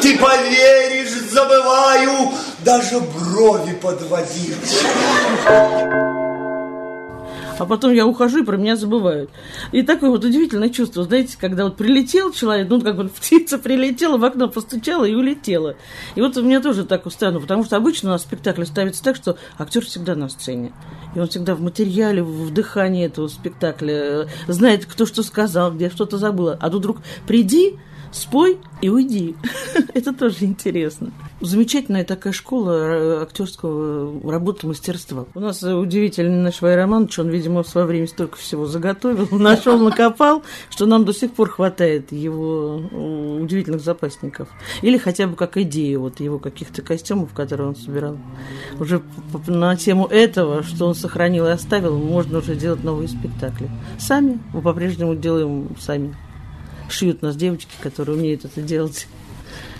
Ты 0.00 0.18
поверишь, 0.18 1.10
забываю 1.30 2.32
даже 2.60 3.00
брови 3.00 3.72
подводить. 3.74 4.84
А 7.62 7.64
потом 7.64 7.92
я 7.92 8.08
ухожу, 8.08 8.40
и 8.40 8.44
про 8.44 8.56
меня 8.56 8.74
забывают. 8.74 9.30
И 9.70 9.82
такое 9.82 10.10
вот 10.10 10.24
удивительное 10.24 10.68
чувство, 10.68 11.04
знаете, 11.04 11.36
когда 11.40 11.62
вот 11.62 11.76
прилетел 11.76 12.32
человек, 12.32 12.68
ну, 12.68 12.80
как 12.80 12.96
бы 12.96 13.08
птица 13.20 13.56
прилетела, 13.56 14.18
в 14.18 14.24
окно 14.24 14.48
постучала 14.48 15.04
и 15.04 15.14
улетела. 15.14 15.76
И 16.16 16.20
вот 16.20 16.36
у 16.36 16.42
меня 16.42 16.60
тоже 16.60 16.84
так 16.84 17.06
устроено, 17.06 17.38
потому 17.38 17.62
что 17.62 17.76
обычно 17.76 18.10
у 18.10 18.12
нас 18.14 18.22
спектакль 18.22 18.64
ставится 18.64 19.04
так, 19.04 19.14
что 19.14 19.36
актер 19.58 19.84
всегда 19.84 20.16
на 20.16 20.28
сцене. 20.28 20.72
И 21.14 21.20
он 21.20 21.28
всегда 21.28 21.54
в 21.54 21.60
материале, 21.60 22.24
в 22.24 22.52
дыхании 22.52 23.06
этого 23.06 23.28
спектакля, 23.28 23.94
э, 23.94 24.26
знает, 24.48 24.86
кто 24.86 25.06
что 25.06 25.22
сказал, 25.22 25.70
где 25.70 25.88
что-то 25.88 26.18
забыла. 26.18 26.58
А 26.60 26.68
тут 26.68 26.80
вдруг 26.80 26.98
приди, 27.28 27.78
спой 28.12 28.58
и 28.80 28.88
уйди. 28.88 29.34
Это 29.94 30.12
тоже 30.12 30.44
интересно. 30.44 31.12
Замечательная 31.40 32.04
такая 32.04 32.32
школа 32.32 32.70
э, 32.70 33.22
актерского 33.22 34.30
работы, 34.30 34.66
мастерства. 34.66 35.26
У 35.34 35.40
нас 35.40 35.62
удивительный 35.62 36.42
наш 36.42 36.62
Вайроман, 36.62 37.08
он, 37.18 37.28
видимо, 37.28 37.62
в 37.62 37.68
свое 37.68 37.86
время 37.86 38.06
столько 38.06 38.36
всего 38.36 38.66
заготовил, 38.66 39.28
нашел, 39.36 39.78
накопал, 39.78 40.42
что 40.70 40.86
нам 40.86 41.04
до 41.04 41.12
сих 41.12 41.32
пор 41.32 41.50
хватает 41.50 42.12
его 42.12 42.82
э, 42.90 43.40
удивительных 43.42 43.80
запасников. 43.80 44.48
Или 44.82 44.98
хотя 44.98 45.26
бы 45.26 45.34
как 45.34 45.56
идея 45.56 45.98
вот 45.98 46.20
его 46.20 46.38
каких-то 46.38 46.82
костюмов, 46.82 47.32
которые 47.32 47.68
он 47.68 47.76
собирал. 47.76 48.18
Уже 48.78 49.02
на 49.46 49.74
тему 49.76 50.06
этого, 50.06 50.62
что 50.62 50.86
он 50.86 50.94
сохранил 50.94 51.46
и 51.46 51.50
оставил, 51.50 51.98
можно 51.98 52.38
уже 52.38 52.54
делать 52.54 52.84
новые 52.84 53.08
спектакли. 53.08 53.70
Сами, 53.98 54.38
мы 54.52 54.60
по-прежнему 54.60 55.14
делаем 55.14 55.74
сами 55.80 56.14
шьют 56.88 57.22
нас 57.22 57.36
девочки, 57.36 57.72
которые 57.80 58.16
умеют 58.16 58.44
это 58.44 58.60
делать. 58.60 59.06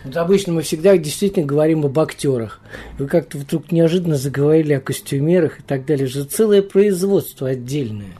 Вот 0.04 0.16
обычно 0.16 0.52
мы 0.52 0.62
всегда 0.62 0.96
действительно 0.96 1.46
говорим 1.46 1.84
об 1.84 1.98
актерах. 1.98 2.60
Вы 2.98 3.06
как-то 3.06 3.38
вдруг 3.38 3.70
неожиданно 3.70 4.16
заговорили 4.16 4.72
о 4.72 4.80
костюмерах 4.80 5.60
и 5.60 5.62
так 5.62 5.86
далее. 5.86 6.06
же 6.06 6.24
целое 6.24 6.62
производство 6.62 7.48
отдельное. 7.48 8.12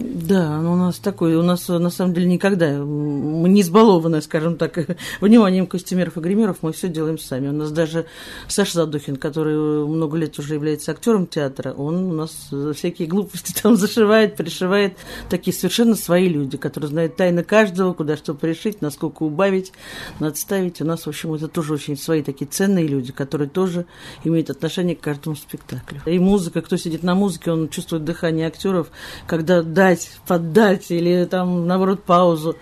Да, 0.00 0.62
ну, 0.62 0.72
у 0.72 0.76
нас 0.76 0.98
такое, 0.98 1.38
у 1.38 1.42
нас 1.42 1.68
на 1.68 1.90
самом 1.90 2.14
деле 2.14 2.26
никогда, 2.26 2.70
мы 2.70 3.50
не 3.50 3.60
избалованы, 3.60 4.22
скажем 4.22 4.56
так, 4.56 4.78
вниманием 5.20 5.66
костюмеров 5.66 6.16
и 6.16 6.20
гримеров, 6.20 6.58
мы 6.62 6.72
все 6.72 6.88
делаем 6.88 7.18
сами. 7.18 7.48
У 7.48 7.52
нас 7.52 7.70
даже 7.70 8.06
Саша 8.48 8.74
Задухин, 8.76 9.16
который 9.16 9.86
много 9.86 10.16
лет 10.16 10.38
уже 10.38 10.54
является 10.54 10.92
актером 10.92 11.26
театра, 11.26 11.74
он 11.74 11.96
у 11.96 12.14
нас 12.14 12.50
всякие 12.74 13.08
глупости 13.08 13.52
там 13.62 13.76
зашивает, 13.76 14.36
пришивает, 14.36 14.96
такие 15.28 15.52
совершенно 15.52 15.94
свои 15.94 16.30
люди, 16.30 16.56
которые 16.56 16.88
знают 16.88 17.16
тайны 17.16 17.44
каждого, 17.44 17.92
куда 17.92 18.16
что 18.16 18.32
пришить, 18.32 18.80
насколько 18.80 19.24
убавить, 19.24 19.72
надставить. 20.18 20.80
У 20.80 20.86
нас, 20.86 21.04
в 21.04 21.08
общем, 21.08 21.34
это 21.34 21.46
тоже 21.48 21.74
очень 21.74 21.98
свои 21.98 22.22
такие 22.22 22.46
ценные 22.46 22.86
люди, 22.86 23.12
которые 23.12 23.50
тоже 23.50 23.84
имеют 24.24 24.48
отношение 24.48 24.96
к 24.96 25.00
каждому 25.00 25.36
спектаклю. 25.36 26.00
И 26.06 26.18
музыка, 26.18 26.62
кто 26.62 26.78
сидит 26.78 27.02
на 27.02 27.14
музыке, 27.14 27.50
он 27.50 27.68
чувствует 27.68 28.04
дыхание 28.04 28.46
актеров, 28.46 28.90
когда 29.26 29.62
да, 29.62 29.89
поддать, 29.90 30.10
поддать, 30.26 30.90
или 30.90 31.24
там, 31.24 31.66
наоборот, 31.66 32.02
паузу. 32.04 32.56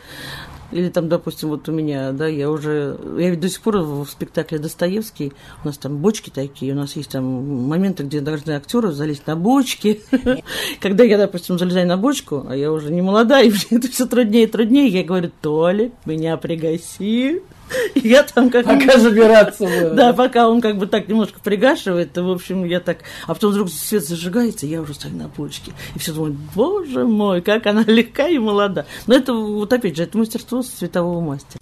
Или 0.71 0.91
там, 0.91 1.09
допустим, 1.09 1.49
вот 1.49 1.67
у 1.71 1.73
меня, 1.73 2.13
да, 2.13 2.27
я 2.27 2.51
уже, 2.51 2.99
я 3.19 3.31
ведь 3.31 3.41
до 3.41 3.49
сих 3.49 3.63
пор 3.63 3.79
в 3.79 4.07
спектакле 4.07 4.59
Достоевский, 4.59 5.33
у 5.65 5.67
нас 5.67 5.79
там 5.79 5.97
бочки 5.97 6.29
такие, 6.29 6.75
у 6.75 6.77
нас 6.77 6.95
есть 6.95 7.11
там 7.11 7.25
моменты, 7.67 8.03
где 8.03 8.21
должны 8.21 8.51
актеры 8.51 8.93
залезть 8.93 9.27
на 9.27 9.35
бочки. 9.35 10.03
Когда 10.81 11.05
я, 11.05 11.17
допустим, 11.17 11.59
залезаю 11.59 11.87
на 11.87 11.97
бочку, 11.97 12.45
а 12.47 12.55
я 12.55 12.71
уже 12.71 12.93
не 12.93 13.01
молодая, 13.01 13.47
и 13.47 13.51
мне 13.71 13.79
это 13.79 13.91
все 13.91 14.05
труднее 14.05 14.45
и 14.45 14.47
труднее, 14.47 14.89
я 14.89 15.05
говорю, 15.05 15.31
Толик, 15.41 15.93
меня 16.05 16.37
пригаси. 16.37 17.41
Я 17.95 18.23
там 18.23 18.51
как 18.51 18.67
Пока 18.67 18.99
забираться 18.99 19.65
было. 19.81 19.91
Да, 19.91 20.13
пока 20.13 20.49
он 20.49 20.61
как 20.61 20.79
бы 20.79 20.87
так 20.87 21.09
немножко 21.09 21.41
пригашивает, 21.43 22.13
то, 22.13 22.23
в 22.23 22.31
общем, 22.31 22.65
я 22.65 22.81
так... 22.81 22.99
А 23.27 23.35
потом 23.35 23.53
вдруг 23.53 23.71
свет 23.71 24.05
зажигается, 24.05 24.67
я 24.67 24.81
уже 24.81 24.95
стою 24.95 25.17
на 25.17 25.29
почке. 25.29 25.73
И 25.95 25.99
все 25.99 26.13
думают, 26.13 26.37
боже 26.55 27.05
мой, 27.05 27.43
как 27.43 27.67
она 27.67 27.83
легка 27.87 28.29
и 28.29 28.39
молода. 28.39 28.87
Но 29.07 29.15
это, 29.15 29.33
вот 29.33 29.73
опять 29.73 29.97
же, 29.97 30.05
это 30.05 30.19
мастерство 30.19 30.63
светового 30.63 31.21
мастера. 31.21 31.59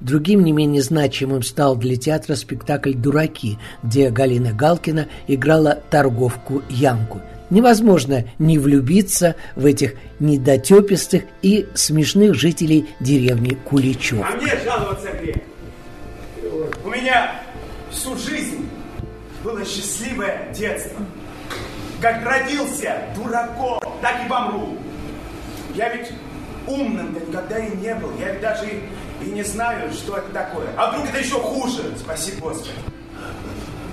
Другим 0.00 0.44
не 0.44 0.52
менее 0.52 0.82
значимым 0.82 1.42
стал 1.42 1.74
для 1.74 1.96
театра 1.96 2.36
спектакль 2.36 2.92
«Дураки», 2.94 3.58
где 3.82 4.10
Галина 4.10 4.52
Галкина 4.52 5.08
играла 5.26 5.80
торговку 5.90 6.62
Янку– 6.68 7.20
Невозможно 7.48 8.24
не 8.38 8.58
влюбиться 8.58 9.36
в 9.54 9.66
этих 9.66 9.94
недотепистых 10.18 11.24
и 11.42 11.68
смешных 11.74 12.34
жителей 12.34 12.88
деревни 12.98 13.54
Куличев. 13.54 14.24
А 14.24 14.36
мне 14.36 14.52
жаловаться 14.64 15.08
грех. 15.12 15.36
У 16.84 16.88
меня 16.88 17.40
всю 17.90 18.16
жизнь 18.16 18.68
было 19.44 19.64
счастливое 19.64 20.52
детство. 20.52 21.00
Как 22.00 22.24
родился 22.24 22.96
дураком, 23.14 23.80
так 24.02 24.24
и 24.24 24.28
помру. 24.28 24.76
Я 25.74 25.94
ведь 25.94 26.08
умным-то 26.66 27.24
никогда 27.26 27.58
и 27.58 27.76
не 27.76 27.94
был. 27.94 28.10
Я 28.18 28.32
ведь 28.32 28.40
даже 28.40 28.66
и, 29.24 29.30
не 29.30 29.44
знаю, 29.44 29.92
что 29.92 30.16
это 30.16 30.28
такое. 30.30 30.66
А 30.76 30.90
вдруг 30.90 31.08
это 31.08 31.18
еще 31.18 31.36
хуже? 31.36 31.82
Спаси 31.96 32.32
Господи. 32.40 32.70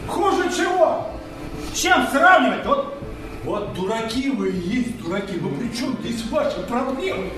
Хуже 0.07 0.49
чего? 0.55 1.07
Чем 1.73 2.07
сравнивать? 2.11 2.65
Вот 2.65 3.02
Вот 3.43 3.73
дураки 3.73 4.29
вы 4.29 4.51
и 4.51 4.59
есть 4.59 5.01
дураки. 5.01 5.37
Ну 5.41 5.49
при 5.49 5.75
чем 5.75 5.97
здесь 5.99 6.25
ваши 6.29 6.61
проблемы? 6.61 7.29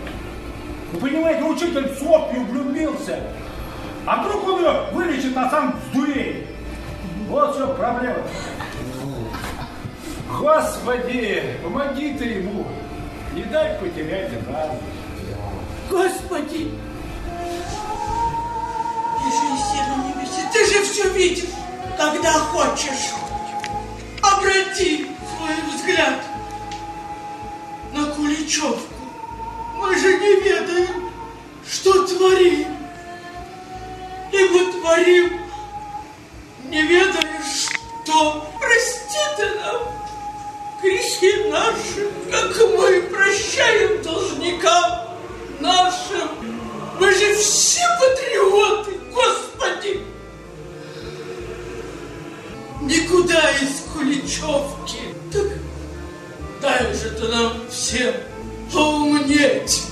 Вы 0.91 1.00
понимаете, 1.00 1.43
учитель 1.43 1.89
в 1.89 1.97
Софью 1.97 2.45
влюбился. 2.45 3.19
А 4.05 4.24
вдруг 4.24 4.47
он 4.47 4.59
ее 4.59 4.85
вылечит, 4.91 5.35
а 5.35 5.50
сам 5.50 5.79
сдуреет. 5.89 6.45
Вот 7.27 7.55
все 7.55 7.67
проблема. 7.74 8.19
Господи, 10.39 11.43
помоги 11.63 12.13
ты 12.13 12.25
ему. 12.25 12.65
Не 13.33 13.43
дай 13.43 13.77
потерять 13.79 14.31
разум. 14.47 14.77
Господи! 15.89 16.71
Ты 19.24 19.31
же 19.31 19.45
и 19.53 19.57
сильно 19.57 19.95
не 20.05 20.13
висит. 20.21 20.51
Ты 20.53 20.65
же 20.65 20.83
все 20.83 21.09
видишь, 21.09 21.50
когда 21.97 22.31
хочешь. 22.33 23.13
Обрати 24.21 25.07
свой 25.45 25.55
взгляд 25.75 26.23
на 27.93 28.05
Куличевку. 28.07 28.79
Мы 29.77 29.95
же 29.97 30.17
не 30.17 30.41
ведаем, 30.41 31.11
что 31.69 32.05
творим. 32.07 32.67
И 34.31 34.37
мы 34.37 34.71
творим, 34.71 35.41
не 36.65 36.81
ведая, 36.81 37.41
что. 37.43 38.51
Прости 38.59 39.17
ты 39.37 39.49
нам 39.59 39.81
грехи 40.81 41.49
наши, 41.49 42.09
как 42.31 42.57
мы 42.77 43.01
прощаем 43.03 44.01
должникам 44.01 45.17
нашим. 45.59 46.29
Мы 46.99 47.11
же 47.13 47.35
все 47.35 47.81
патриоты, 47.99 48.91
Господи! 49.13 50.01
Никуда 52.81 53.51
из 53.51 53.81
Куличевки. 53.93 54.75
Дай 56.65 56.91
уже 56.91 57.12
ты 57.12 57.27
нам 57.27 57.69
всем 57.69 58.15
поумнеть. 58.74 59.84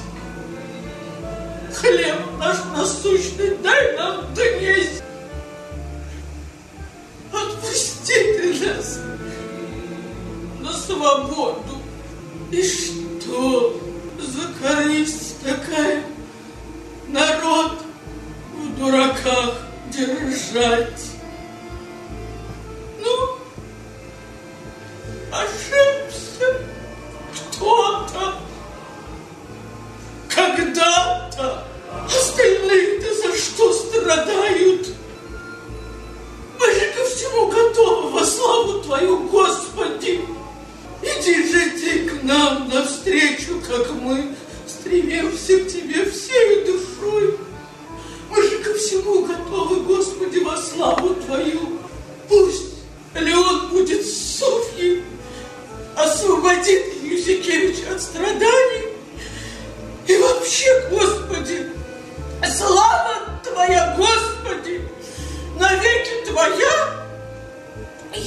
Хлеб 1.71 2.17
наш 2.39 2.57
насущный 2.75 3.57
дай 3.57 3.95
нам 3.95 4.33
донести. 4.33 5.03
Отпусти 7.31 8.13
ты 8.15 8.65
нас 8.65 8.99
на 10.61 10.73
свободу. 10.73 11.77
И 12.51 12.63
что 12.63 13.79
за 14.17 14.47
корысть 14.59 15.41
такая? 15.43 16.03
Народ 17.07 17.83
в 18.51 18.79
дураках 18.79 19.57
держать. 19.91 21.03
Ну, 22.99 23.37
ошибся 25.31 26.02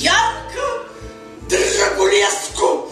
Янка 0.06 0.86
Држагулеску. 1.48 2.88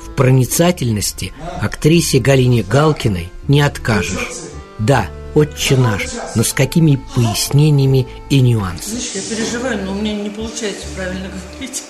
В 0.00 0.14
проницательности 0.14 1.32
актрисе 1.60 2.18
Галине 2.20 2.62
Галкиной 2.62 3.32
не 3.48 3.60
откажешь. 3.60 4.28
Да, 4.78 5.08
отче 5.34 5.76
наш, 5.76 6.04
но 6.36 6.44
с 6.44 6.52
какими 6.52 7.00
пояснениями 7.16 8.06
и 8.30 8.40
нюансами. 8.40 9.00
Знаешь, 9.00 9.10
я 9.14 9.22
переживаю, 9.22 9.84
но 9.84 9.90
у 9.92 9.94
меня 9.96 10.14
не 10.14 10.30
получается 10.30 10.86
правильно 10.94 11.28
говорить. 11.28 11.82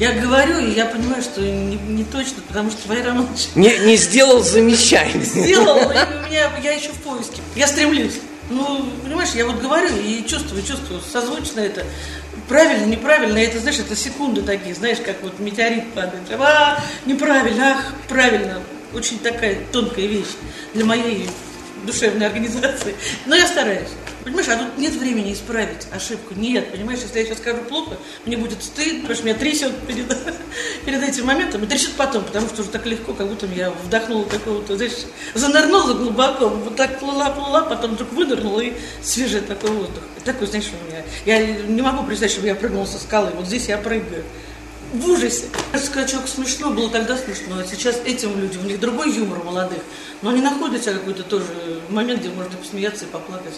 Я 0.00 0.12
говорю, 0.12 0.58
и 0.58 0.72
я 0.74 0.86
понимаю, 0.86 1.22
что 1.22 1.40
не, 1.42 1.76
не 1.76 2.04
точно, 2.04 2.42
потому 2.48 2.70
что 2.70 2.88
Вайра 2.88 3.08
Романович 3.08 3.48
Не, 3.54 3.76
не 3.78 3.96
сделал 3.96 4.42
замечание. 4.42 5.22
сделал, 5.24 5.78
и 5.78 5.84
у 5.84 6.28
меня, 6.28 6.50
я 6.62 6.72
еще 6.72 6.88
в 6.90 7.02
поиске. 7.02 7.42
Я 7.54 7.66
стремлюсь. 7.66 8.14
Ну, 8.48 8.86
понимаешь, 9.02 9.30
я 9.34 9.44
вот 9.44 9.60
говорю 9.60 9.88
и 9.96 10.24
чувствую, 10.26 10.62
чувствую, 10.62 11.00
созвучно 11.12 11.60
это. 11.60 11.84
Правильно, 12.48 12.86
неправильно, 12.86 13.38
это, 13.38 13.58
знаешь, 13.58 13.78
это 13.78 13.96
секунды 13.96 14.42
такие, 14.42 14.74
знаешь, 14.74 14.98
как 15.04 15.20
вот 15.22 15.38
метеорит 15.40 15.92
падает. 15.92 16.22
А, 16.38 16.78
неправильно, 17.04 17.72
ах, 17.72 17.94
правильно. 18.08 18.62
Очень 18.94 19.18
такая 19.18 19.58
тонкая 19.72 20.06
вещь 20.06 20.34
для 20.72 20.84
моей 20.84 21.28
душевной 21.84 22.26
организации. 22.26 22.94
Но 23.26 23.34
я 23.34 23.46
стараюсь. 23.46 23.90
Понимаешь, 24.26 24.48
а 24.48 24.56
тут 24.56 24.76
нет 24.76 24.92
времени 24.94 25.32
исправить 25.32 25.86
ошибку. 25.92 26.34
Нет, 26.34 26.72
понимаешь, 26.72 26.98
если 26.98 27.20
я 27.20 27.26
сейчас 27.26 27.38
скажу 27.38 27.58
плохо, 27.58 27.96
мне 28.24 28.36
будет 28.36 28.60
стыд, 28.60 29.02
потому 29.02 29.14
что 29.14 29.24
меня 29.24 29.36
трясет 29.36 29.72
перед, 29.86 30.08
перед 30.84 31.00
этим 31.00 31.26
моментом. 31.26 31.62
И 31.62 31.66
трясет 31.68 31.92
потом, 31.92 32.24
потому 32.24 32.48
что 32.48 32.62
уже 32.62 32.70
так 32.70 32.84
легко, 32.86 33.14
как 33.14 33.28
будто 33.28 33.46
я 33.46 33.70
вдохнула 33.70 34.24
какого-то, 34.24 34.76
знаешь, 34.76 35.06
занырнула 35.34 35.94
глубоко, 35.94 36.48
вот 36.48 36.74
так 36.74 36.98
плыла-плыла, 36.98 37.68
потом 37.68 37.92
вдруг 37.92 38.12
вынырнула 38.14 38.62
и 38.62 38.72
свежий 39.00 39.42
такой 39.42 39.70
воздух. 39.70 40.02
И 40.16 40.20
такой, 40.22 40.48
знаешь, 40.48 40.72
у 40.72 40.90
меня... 40.90 41.04
Я 41.24 41.46
не 41.62 41.80
могу 41.80 42.02
представить, 42.02 42.32
чтобы 42.32 42.48
я 42.48 42.56
прыгнула 42.56 42.86
со 42.86 42.98
скалы. 42.98 43.30
Вот 43.32 43.46
здесь 43.46 43.68
я 43.68 43.78
прыгаю. 43.78 44.24
В 44.92 45.08
ужасе. 45.08 45.44
Скачок 45.80 46.26
смешно, 46.26 46.70
было 46.70 46.90
тогда 46.90 47.16
смешно, 47.16 47.60
а 47.60 47.64
сейчас 47.64 48.00
этим 48.04 48.40
людям, 48.40 48.64
у 48.64 48.66
них 48.66 48.80
другой 48.80 49.14
юмор 49.14 49.38
у 49.38 49.44
молодых. 49.44 49.82
Но 50.22 50.30
они 50.30 50.40
находят 50.40 50.82
себя 50.82 50.94
какой-то 50.94 51.22
тоже 51.22 51.46
момент, 51.90 52.22
где 52.22 52.30
можно 52.30 52.56
посмеяться 52.56 53.04
и 53.04 53.08
поплакать. 53.08 53.54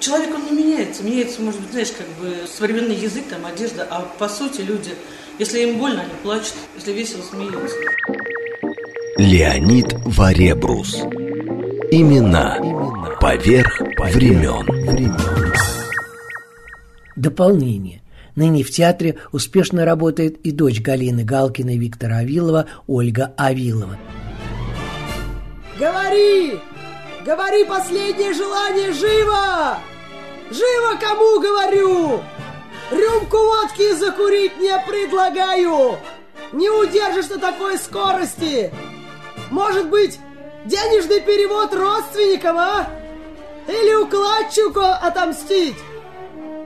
Человек, 0.00 0.34
он 0.34 0.44
не 0.46 0.52
меняется. 0.52 1.02
Меняется, 1.02 1.42
может 1.42 1.60
быть, 1.60 1.70
знаешь, 1.72 1.92
как 1.92 2.06
бы 2.18 2.46
современный 2.46 2.96
язык, 2.96 3.24
там, 3.28 3.44
одежда, 3.44 3.86
а 3.90 4.00
по 4.18 4.28
сути 4.28 4.62
люди, 4.62 4.90
если 5.38 5.60
им 5.60 5.78
больно, 5.78 6.00
они 6.00 6.12
плачут, 6.22 6.54
если 6.74 6.92
весело, 6.92 7.22
смеются. 7.22 7.76
Леонид 9.18 9.92
Варебрус. 10.06 10.96
Имена 11.90 12.56
поверх 13.20 13.80
времен. 13.98 14.66
Дополнение. 17.16 18.00
Ныне 18.36 18.62
в 18.62 18.70
театре 18.70 19.18
успешно 19.32 19.84
работает 19.84 20.38
и 20.38 20.52
дочь 20.52 20.80
Галины 20.80 21.24
Галкиной 21.24 21.76
Виктора 21.76 22.18
Авилова 22.18 22.66
Ольга 22.86 23.34
Авилова. 23.36 23.98
Говори! 25.78 26.58
Говори 27.24 27.64
последнее 27.64 28.32
желание 28.32 28.92
живо! 28.92 29.78
Живо 30.50 30.98
кому 30.98 31.38
говорю! 31.38 32.22
Рюмку 32.90 33.36
водки 33.36 33.92
закурить 33.92 34.58
не 34.58 34.76
предлагаю! 34.86 35.98
Не 36.52 36.70
удержишь 36.70 37.28
на 37.28 37.38
такой 37.38 37.76
скорости! 37.78 38.72
Может 39.50 39.88
быть, 39.90 40.18
денежный 40.64 41.20
перевод 41.20 41.74
родственникам, 41.74 42.56
а? 42.56 42.86
Или 43.68 43.94
укладчику 43.96 44.80
отомстить? 44.80 45.76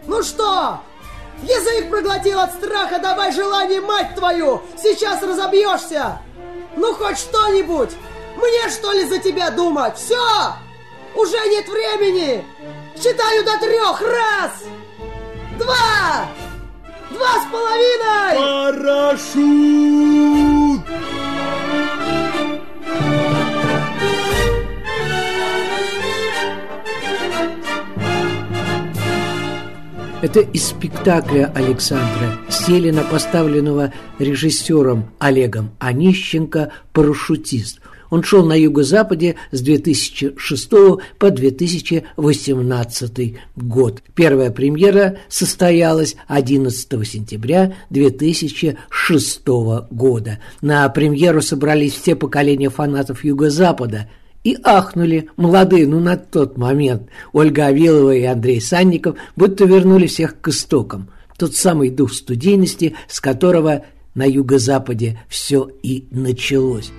Ну 0.07 0.23
что, 0.23 0.79
язык 1.43 1.91
проглотил 1.91 2.39
от 2.39 2.53
страха, 2.55 3.01
давай 3.01 3.33
желание, 3.33 3.81
мать 3.81 4.15
твою! 4.15 4.63
Сейчас 4.81 5.21
разобьешься! 5.21 6.21
Ну 6.77 6.95
хоть 6.95 7.19
что-нибудь! 7.19 7.91
Мне 8.37 8.69
что 8.71 8.93
ли 8.93 9.05
за 9.05 9.19
тебя 9.19 9.51
думать? 9.51 9.97
Все! 9.97 10.55
Уже 11.15 11.37
нет 11.49 11.69
времени! 11.69 12.45
Считаю 12.97 13.45
до 13.45 13.59
трех! 13.59 14.01
Раз! 14.01 14.65
Два! 15.59 16.29
Два 17.11 17.41
с 17.41 17.47
половиной! 17.53 18.37
Парашют! 18.73 20.05
Это 30.25 30.41
из 30.41 30.69
спектакля 30.69 31.53
Александра 31.55 32.39
Селина, 32.49 33.03
поставленного 33.03 33.93
режиссером 34.19 35.11
Олегом 35.19 35.73
Онищенко 35.79 36.73
«Парашютист». 36.95 37.81
Он 38.11 38.23
шел 38.23 38.45
на 38.45 38.55
юго-западе 38.55 39.37
с 39.51 39.61
2006 39.61 40.71
по 41.19 41.31
2018 41.31 43.35
год. 43.57 44.03
Первая 44.15 44.51
премьера 44.51 45.19
состоялась 45.29 46.17
11 46.29 47.07
сентября 47.07 47.75
2006 47.91 49.47
года. 49.91 50.39
На 50.61 50.89
премьеру 50.89 51.43
собрались 51.43 51.95
все 51.95 52.17
поколения 52.17 52.71
фанатов 52.71 53.25
юго-запада– 53.25 54.09
и 54.45 54.59
ахнули 54.63 55.31
молодые, 55.37 55.87
ну, 55.87 55.99
на 55.99 56.17
тот 56.17 56.59
момент, 56.59 57.09
Ольга 57.33 57.67
Авилова 57.67 58.15
и 58.15 58.25
Андрей 58.25 58.61
Санников, 58.61 59.17
будто 59.35 59.65
вернули 59.65 60.07
всех 60.07 60.41
к 60.41 60.49
истокам. 60.49 61.09
Тот 61.39 61.57
самый 61.57 61.91
дух 61.91 62.13
студийности, 62.13 62.95
с 63.09 63.21
которого 63.21 63.85
на 64.15 64.25
юго-западе 64.25 65.19
все 65.29 65.69
и 65.83 66.07
началось. 66.11 66.93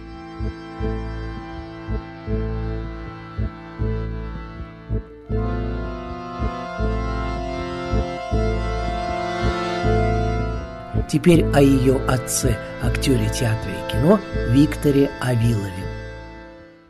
Теперь 11.08 11.46
о 11.54 11.62
ее 11.62 12.02
отце, 12.08 12.58
актере 12.84 13.30
театра 13.30 13.72
и 13.72 13.92
кино 13.92 14.20
Викторе 14.50 15.10
Авилове. 15.22 15.72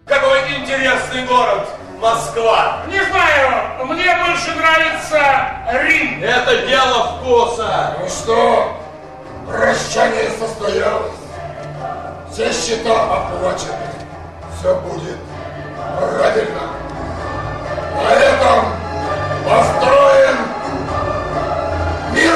Какой 0.06 0.40
интересный 0.58 1.26
город 1.26 1.68
Москва. 2.00 2.84
Не 2.88 3.04
знаю, 3.06 3.86
мне 3.86 4.16
больше 4.26 4.56
нравится 4.56 5.22
Рим. 5.84 6.24
Это 6.24 6.66
дело 6.66 7.18
вкуса. 7.18 7.98
Ну 8.00 8.08
что, 8.08 8.78
прощание 9.48 10.30
состоялось. 10.40 11.15
Все 12.36 12.52
счета 12.52 12.92
оплачены. 12.92 13.72
Все 14.60 14.76
будет 14.82 15.18
правильно. 15.98 16.64
На 17.96 18.12
этом 18.12 18.66
построен 19.46 20.36
мир. 22.12 22.36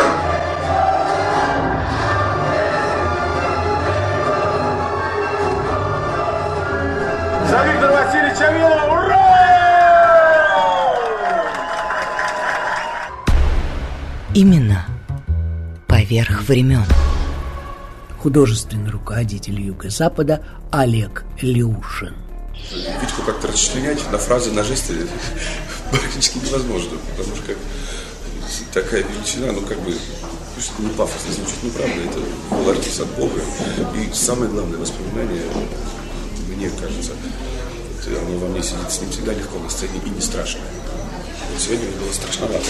За 7.49 7.65
Виктора 7.65 7.91
Васильевича 7.91 8.47
Авилова! 8.47 8.83
Ура! 8.93 9.19
Именно 14.33 14.85
поверх 15.87 16.43
времен. 16.43 16.85
Художественный 18.21 18.91
руководитель 18.91 19.61
Юго-Запада 19.61 20.43
Олег 20.71 21.23
Леушин. 21.41 22.15
Витьку 22.71 23.21
как-то 23.25 23.47
расчленять 23.47 23.99
на 24.11 24.17
фразы, 24.17 24.51
на 24.51 24.63
жесты 24.63 25.07
практически 25.91 26.37
невозможно, 26.39 26.97
потому 27.11 27.35
что 27.35 27.45
как 27.45 27.57
такая 28.73 29.03
величина, 29.03 29.53
ну 29.53 29.61
как 29.61 29.79
бы, 29.79 29.95
пусть 30.55 30.77
не 30.79 30.89
пафосно 30.89 31.31
звучит, 31.31 31.55
но 31.63 31.69
правда, 31.69 31.95
это 31.95 32.55
был 32.55 32.69
артист 32.69 32.99
от 32.99 33.07
Бога. 33.15 33.41
И 33.95 34.13
самое 34.13 34.51
главное 34.51 34.79
воспоминание, 34.79 35.43
мне 36.47 36.69
кажется, 36.71 37.13
оно 38.07 38.37
во 38.37 38.47
мне 38.47 38.61
сидит, 38.61 38.91
с 38.91 39.01
ним 39.01 39.11
всегда 39.11 39.33
легко 39.33 39.59
на 39.59 39.69
сцене 39.69 40.01
и 40.05 40.09
не 40.09 40.21
страшно. 40.21 40.61
Сегодня 41.59 41.87
мне 41.87 41.99
было 41.99 42.13
страшновато. 42.13 42.65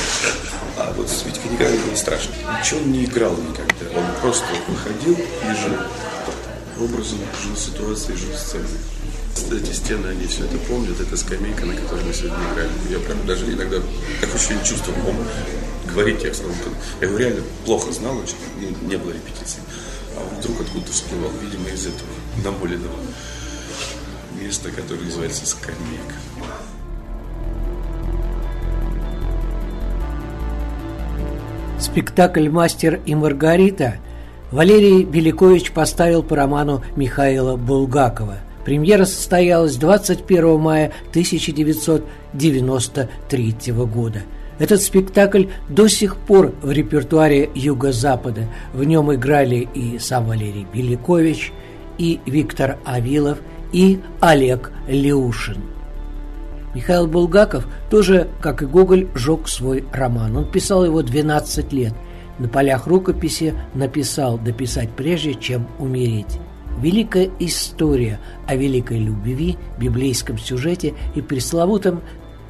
А 0.75 0.91
вот 0.93 1.07
с 1.07 1.23
Витькой 1.23 1.51
никогда 1.51 1.71
не 1.71 1.83
было 1.83 1.95
страшно. 1.95 2.33
Ничего 2.59 2.79
он 2.79 2.91
не 2.91 3.05
играл 3.05 3.37
никогда. 3.37 3.99
Он 3.99 4.05
просто 4.19 4.47
выходил 4.67 5.13
и 5.13 5.55
жил 5.55 5.77
образом, 6.79 7.19
жил 7.43 7.55
ситуацией, 7.55 8.17
жил 8.17 8.33
сценой. 8.33 8.67
Эти 9.51 9.73
стены, 9.73 10.07
они 10.07 10.25
все 10.25 10.45
это 10.45 10.57
помнят, 10.57 10.99
это 10.99 11.15
скамейка, 11.15 11.65
на 11.65 11.75
которой 11.75 12.03
мы 12.03 12.13
сегодня 12.13 12.37
играли. 12.51 12.71
Я 12.89 12.99
прям 12.99 13.25
даже 13.27 13.45
иногда 13.45 13.77
так 14.21 14.33
очень 14.33 14.63
чувствовал, 14.63 14.97
он 15.07 15.17
говорит 15.93 16.21
текст. 16.21 16.43
Он, 16.43 16.51
я 16.99 17.07
его 17.07 17.17
реально 17.17 17.43
плохо 17.65 17.91
знал, 17.91 18.17
очень, 18.17 18.35
ну, 18.59 18.87
не 18.87 18.97
было 18.97 19.11
репетиций. 19.11 19.61
А 20.17 20.21
он 20.21 20.39
вдруг 20.39 20.61
откуда-то 20.61 20.91
всплывал, 20.91 21.31
видимо, 21.43 21.69
из 21.69 21.85
этого 21.85 22.09
намоленного 22.43 22.99
места, 24.33 24.71
которое 24.71 25.03
называется 25.03 25.45
скамейка. 25.45 26.15
Спектакль 31.91 32.49
«Мастер 32.49 32.99
и 33.07 33.15
Маргарита» 33.15 33.95
Валерий 34.51 35.03
Белякович 35.03 35.71
поставил 35.71 36.21
по 36.21 36.35
роману 36.35 36.83
Михаила 36.95 37.55
Булгакова. 37.55 38.35
Премьера 38.63 39.05
состоялась 39.05 39.75
21 39.75 40.59
мая 40.59 40.91
1993 41.09 43.55
года. 43.91 44.19
Этот 44.59 44.83
спектакль 44.83 45.45
до 45.67 45.87
сих 45.87 46.17
пор 46.17 46.53
в 46.61 46.69
репертуаре 46.69 47.49
Юго-Запада. 47.55 48.41
В 48.71 48.83
нем 48.83 49.11
играли 49.11 49.67
и 49.73 49.97
сам 49.97 50.27
Валерий 50.27 50.67
Белякович, 50.71 51.51
и 51.97 52.19
Виктор 52.27 52.77
Авилов, 52.85 53.39
и 53.73 53.99
Олег 54.19 54.71
Леушин. 54.87 55.57
Михаил 56.73 57.07
Булгаков 57.07 57.67
тоже, 57.89 58.29
как 58.41 58.61
и 58.61 58.65
Гоголь, 58.65 59.07
жег 59.15 59.47
свой 59.47 59.85
роман. 59.91 60.37
Он 60.37 60.51
писал 60.51 60.85
его 60.85 61.01
12 61.01 61.73
лет. 61.73 61.93
На 62.37 62.47
полях 62.47 62.87
рукописи 62.87 63.53
написал 63.73 64.37
«дописать 64.37 64.91
прежде, 64.91 65.33
чем 65.33 65.67
умереть». 65.79 66.39
Великая 66.79 67.29
история 67.39 68.19
о 68.47 68.55
великой 68.55 68.99
любви, 68.99 69.57
библейском 69.77 70.37
сюжете 70.37 70.93
и 71.15 71.21
пресловутом 71.21 72.01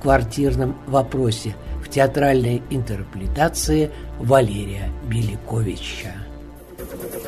квартирном 0.01 0.77
вопросе 0.87 1.55
в 1.83 1.89
театральной 1.89 2.61
интерпретации 2.69 3.91
Валерия 4.19 4.91
Беляковича. 5.07 6.13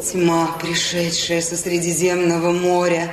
Тьма, 0.01 0.49
пришедшая 0.61 1.41
со 1.41 1.55
Средиземного 1.55 2.51
моря, 2.51 3.11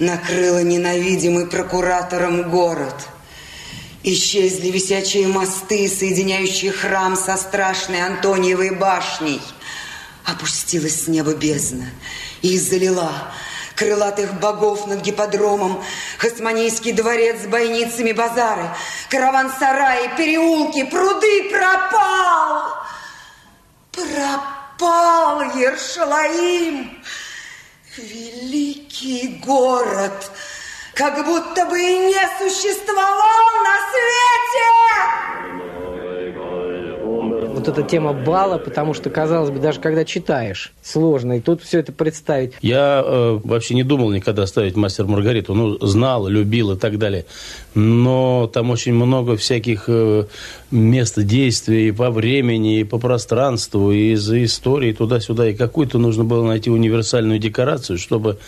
накрыла 0.00 0.62
ненавидимый 0.62 1.46
прокуратором 1.46 2.50
город. 2.50 2.96
Исчезли 4.02 4.70
висячие 4.70 5.28
мосты, 5.28 5.88
соединяющие 5.88 6.72
храм 6.72 7.16
со 7.16 7.36
страшной 7.36 8.02
Антониевой 8.02 8.70
башней. 8.70 9.42
Опустилась 10.24 11.04
с 11.04 11.06
неба 11.06 11.34
бездна 11.34 11.90
и 12.40 12.58
залила 12.58 13.12
крылатых 13.76 14.40
богов 14.40 14.86
над 14.86 15.02
гиподромом, 15.02 15.82
Хасманийский 16.18 16.92
дворец 16.92 17.42
с 17.42 17.46
бойницами 17.46 18.12
базары, 18.12 18.68
караван-сараи, 19.10 20.16
переулки, 20.16 20.84
пруды 20.84 21.50
пропал. 21.50 22.76
Пропал 23.92 25.42
Ершалаим. 25.58 27.02
Великий 27.96 29.40
город, 29.44 30.30
как 30.94 31.24
будто 31.26 31.66
бы 31.66 31.80
и 31.80 31.98
не 31.98 32.28
существовал 32.38 33.46
на 33.64 33.76
свете! 33.90 35.59
Вот 37.60 37.68
эта 37.68 37.82
тема 37.82 38.14
бала, 38.14 38.56
потому 38.56 38.94
что, 38.94 39.10
казалось 39.10 39.50
бы, 39.50 39.58
даже 39.58 39.80
когда 39.80 40.06
читаешь, 40.06 40.72
сложно, 40.82 41.36
и 41.36 41.40
тут 41.40 41.62
все 41.62 41.80
это 41.80 41.92
представить. 41.92 42.54
Я 42.62 43.02
э, 43.04 43.38
вообще 43.44 43.74
не 43.74 43.82
думал 43.82 44.12
никогда 44.12 44.46
ставить 44.46 44.76
«Мастер 44.76 45.04
Маргариту». 45.04 45.52
Ну, 45.52 45.76
знал, 45.86 46.26
любил 46.26 46.72
и 46.72 46.78
так 46.78 46.96
далее. 46.96 47.26
Но 47.74 48.50
там 48.50 48.70
очень 48.70 48.94
много 48.94 49.36
всяких 49.36 49.84
э, 49.88 50.24
мест 50.70 51.20
действия 51.22 51.88
и 51.88 51.92
по 51.92 52.10
времени, 52.10 52.80
и 52.80 52.84
по 52.84 52.98
пространству, 52.98 53.92
и 53.92 54.12
из 54.12 54.32
истории 54.32 54.94
туда-сюда. 54.94 55.50
И 55.50 55.54
какую-то 55.54 55.98
нужно 55.98 56.24
было 56.24 56.46
найти 56.46 56.70
универсальную 56.70 57.38
декорацию, 57.38 57.98
чтобы 57.98 58.38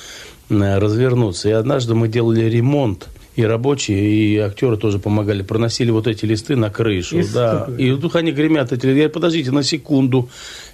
э, 0.48 0.78
развернуться. 0.78 1.50
И 1.50 1.52
однажды 1.52 1.94
мы 1.94 2.08
делали 2.08 2.44
ремонт 2.44 3.08
и 3.34 3.42
рабочие, 3.44 3.98
и 3.98 4.36
актеры 4.38 4.76
тоже 4.76 4.98
помогали, 4.98 5.42
проносили 5.42 5.90
вот 5.90 6.06
эти 6.06 6.26
листы 6.26 6.56
на 6.56 6.70
крышу. 6.70 7.18
И 7.18 7.22
да. 7.22 7.56
стукают. 7.56 7.80
И 7.80 7.90
вдруг 7.90 8.16
они 8.16 8.32
гремят, 8.32 8.72
эти, 8.72 8.86
я 8.86 8.92
говорю, 8.92 9.10
подождите 9.10 9.50
на 9.50 9.62
секунду. 9.62 10.28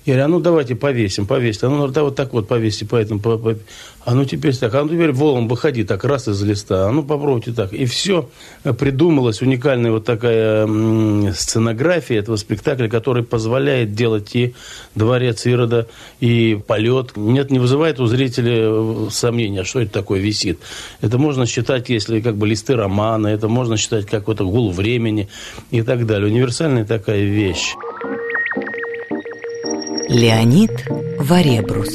Я 0.08 0.14
говорю, 0.14 0.24
а 0.24 0.28
ну 0.28 0.40
давайте 0.40 0.74
повесим, 0.74 1.26
повесьте. 1.26 1.66
А 1.66 1.68
ну 1.68 1.86
да, 1.88 2.02
вот 2.02 2.16
так 2.16 2.32
вот 2.32 2.48
повесьте, 2.48 2.86
поэтому, 2.86 3.20
по, 3.20 3.36
по- 3.36 3.58
а 4.06 4.14
ну 4.14 4.24
теперь 4.24 4.56
так, 4.56 4.74
а 4.74 4.82
ну 4.82 4.88
теперь 4.88 5.12
волом 5.12 5.48
выходи 5.48 5.84
так, 5.84 6.02
раз 6.02 6.28
из 6.28 6.42
листа, 6.42 6.88
а 6.88 6.92
ну 6.92 7.02
попробуйте 7.02 7.52
так. 7.52 7.74
И 7.74 7.84
все 7.84 8.30
придумалась 8.78 9.42
уникальная 9.42 9.92
вот 9.92 10.06
такая 10.06 10.66
сценография 11.34 12.20
этого 12.20 12.36
спектакля, 12.36 12.88
который 12.88 13.22
позволяет 13.22 13.94
делать 13.94 14.34
и 14.34 14.54
дворец 14.94 15.44
Ирода, 15.44 15.88
и 16.20 16.58
полет. 16.66 17.14
Нет, 17.16 17.50
не 17.50 17.58
вызывает 17.58 18.00
у 18.00 18.06
зрителя 18.06 18.54
э, 18.54 19.08
сомнения, 19.10 19.64
что 19.64 19.80
это 19.80 19.92
такое 19.92 20.20
висит. 20.20 20.58
Это 21.02 21.18
можно 21.18 21.44
считать, 21.44 21.90
если 21.90 22.22
как 22.22 22.36
бы 22.36 22.46
листы 22.46 22.76
романа, 22.76 23.26
это 23.26 23.48
можно 23.48 23.76
считать 23.76 24.06
как 24.06 24.20
какой-то 24.20 24.46
гул 24.46 24.72
времени 24.72 25.28
и 25.70 25.82
так 25.82 26.06
далее. 26.06 26.28
Универсальная 26.30 26.86
такая 26.86 27.24
вещь. 27.24 27.74
Леонид 30.08 30.72
Варебрус. 31.18 31.94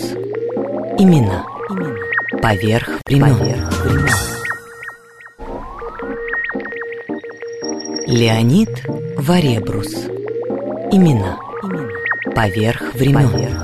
Имена. 0.99 1.45
Поверх 2.41 2.87
времен. 3.05 3.67
Леонид 8.05 8.69
Варебрус. 9.17 9.93
Имена. 10.91 11.39
Поверх 12.35 12.93
времен. 12.93 13.59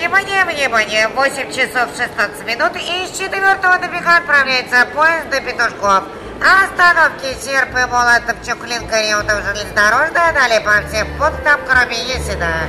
Внимание, 0.00 0.44
внимание! 0.44 1.08
8 1.08 1.50
часов 1.50 1.88
16 1.96 2.46
минут 2.46 2.72
и 2.76 3.06
с 3.06 3.18
четвертого 3.18 3.78
добега 3.78 4.18
отправляется 4.18 4.86
поезд 4.94 5.28
до 5.30 5.40
Петушков. 5.40 6.04
Остановки 6.40 7.36
Серп 7.38 7.76
и 7.76 7.86
Молотов, 7.90 8.36
Чуклинка, 8.46 9.00
Реутов, 9.02 9.44
железнодорожная, 9.44 10.32
далее 10.32 10.60
по 10.60 10.80
всем 10.88 11.06
пунктам, 11.18 11.60
кроме 11.68 11.98
Есина. 12.02 12.66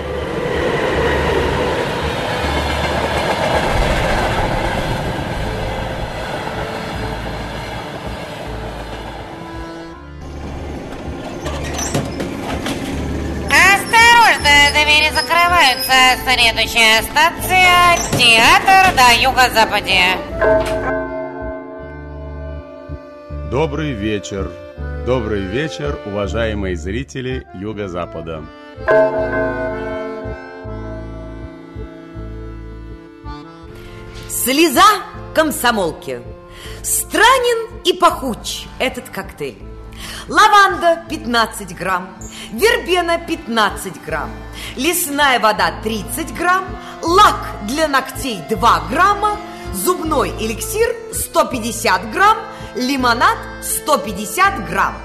Двери 14.71 15.11
закрываются. 15.13 15.93
Следующая 16.23 17.03
станция– 17.03 17.97
театр 18.17 18.95
на 18.95 19.11
юго-западе. 19.11 21.00
Добрый 23.51 23.91
вечер. 23.91 24.49
Добрый 25.05 25.41
вечер, 25.41 25.99
уважаемые 26.05 26.77
зрители 26.77 27.45
Юго-Запада. 27.53 28.45
Слеза 34.29 34.85
комсомолки. 35.35 36.21
Странен 36.81 37.81
и 37.83 37.91
пахуч 37.91 38.67
этот 38.79 39.09
коктейль. 39.09 39.57
Лаванда 40.29 41.03
15 41.09 41.75
грамм, 41.75 42.07
вербена 42.53 43.17
15 43.17 44.01
грамм, 44.05 44.29
лесная 44.77 45.41
вода 45.41 45.73
30 45.83 46.33
грамм, 46.37 46.63
лак 47.03 47.49
для 47.67 47.89
ногтей 47.89 48.39
2 48.49 48.83
грамма, 48.89 49.37
зубной 49.73 50.29
эликсир 50.39 50.95
150 51.11 52.11
грамм, 52.11 52.37
лимонад 52.75 53.37
150 53.61 54.67
грамм. 54.67 54.95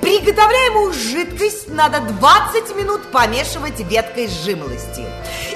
Приготовляемую 0.00 0.92
жидкость 0.92 1.68
надо 1.68 2.00
20 2.00 2.76
минут 2.76 3.02
помешивать 3.12 3.80
веткой 3.80 4.28
жимолости. 4.28 5.04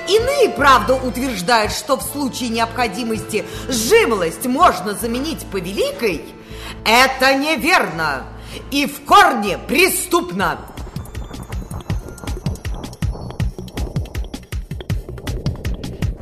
Иные, 0.08 0.50
правда, 0.50 0.94
утверждают, 0.94 1.72
что 1.72 1.96
в 1.96 2.02
случае 2.02 2.50
необходимости 2.50 3.44
жимолость 3.68 4.46
можно 4.46 4.94
заменить 4.94 5.46
повеликой. 5.46 6.24
Это 6.84 7.34
неверно 7.34 8.24
и 8.70 8.86
в 8.86 9.04
корне 9.04 9.58
преступно. 9.58 10.58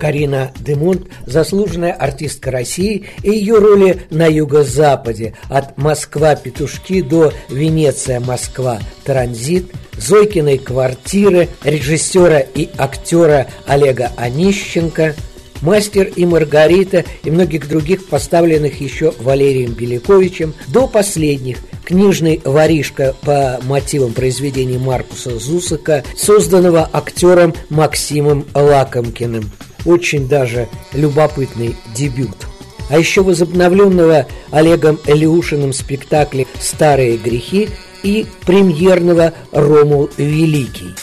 Карина 0.01 0.51
Демонт– 0.59 1.09
заслуженная 1.27 1.93
артистка 1.93 2.51
России 2.51 3.05
и 3.23 3.31
ее 3.31 3.59
роли 3.59 4.01
на 4.11 4.27
юго-западе 4.27 5.35
от 5.49 5.77
«Москва-петушки» 5.77 7.03
до 7.03 7.33
«Венеция-Москва» 7.51 8.81
«Транзит», 9.05 9.71
Зойкиной 9.99 10.57
квартиры, 10.57 11.51
режиссера 11.63 12.41
и 12.41 12.71
актера 12.79 13.49
Олега 13.67 14.11
Онищенко, 14.17 15.15
«Мастер 15.61 16.11
и 16.17 16.25
Маргарита» 16.25 17.05
и 17.23 17.31
многих 17.31 17.69
других 17.69 18.09
поставленных 18.09 18.81
еще 18.81 19.13
Валерием 19.19 19.73
Беляковичем 19.75 20.55
до 20.69 20.89
последних. 20.89 21.59
Книжный 21.85 22.41
воришка 22.45 23.15
по 23.21 23.61
мотивам 23.65 24.15
произведений 24.15 24.79
Маркуса 24.79 25.39
Зусака, 25.39 26.05
созданного 26.17 26.89
актером 26.91 27.53
Максимом 27.69 28.47
Лакомкиным 28.55 29.51
очень 29.85 30.29
даже 30.29 30.69
любопытный 30.93 31.77
дебют. 31.95 32.47
А 32.89 32.99
еще 32.99 33.23
возобновленного 33.23 34.27
Олегом 34.51 34.99
Элеушиным 35.07 35.73
спектакля 35.73 36.47
«Старые 36.59 37.17
грехи» 37.17 37.69
и 38.03 38.27
премьерного 38.45 39.33
«Ромул 39.53 40.11
Великий». 40.17 40.95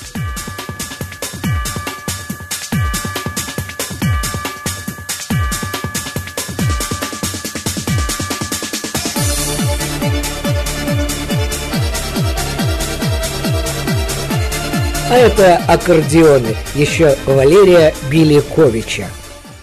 А 15.10 15.15
это 15.15 15.56
аккордеоны, 15.70 16.54
еще 16.76 17.15
Валерия 17.26 17.93
Беляковича. 18.12 19.08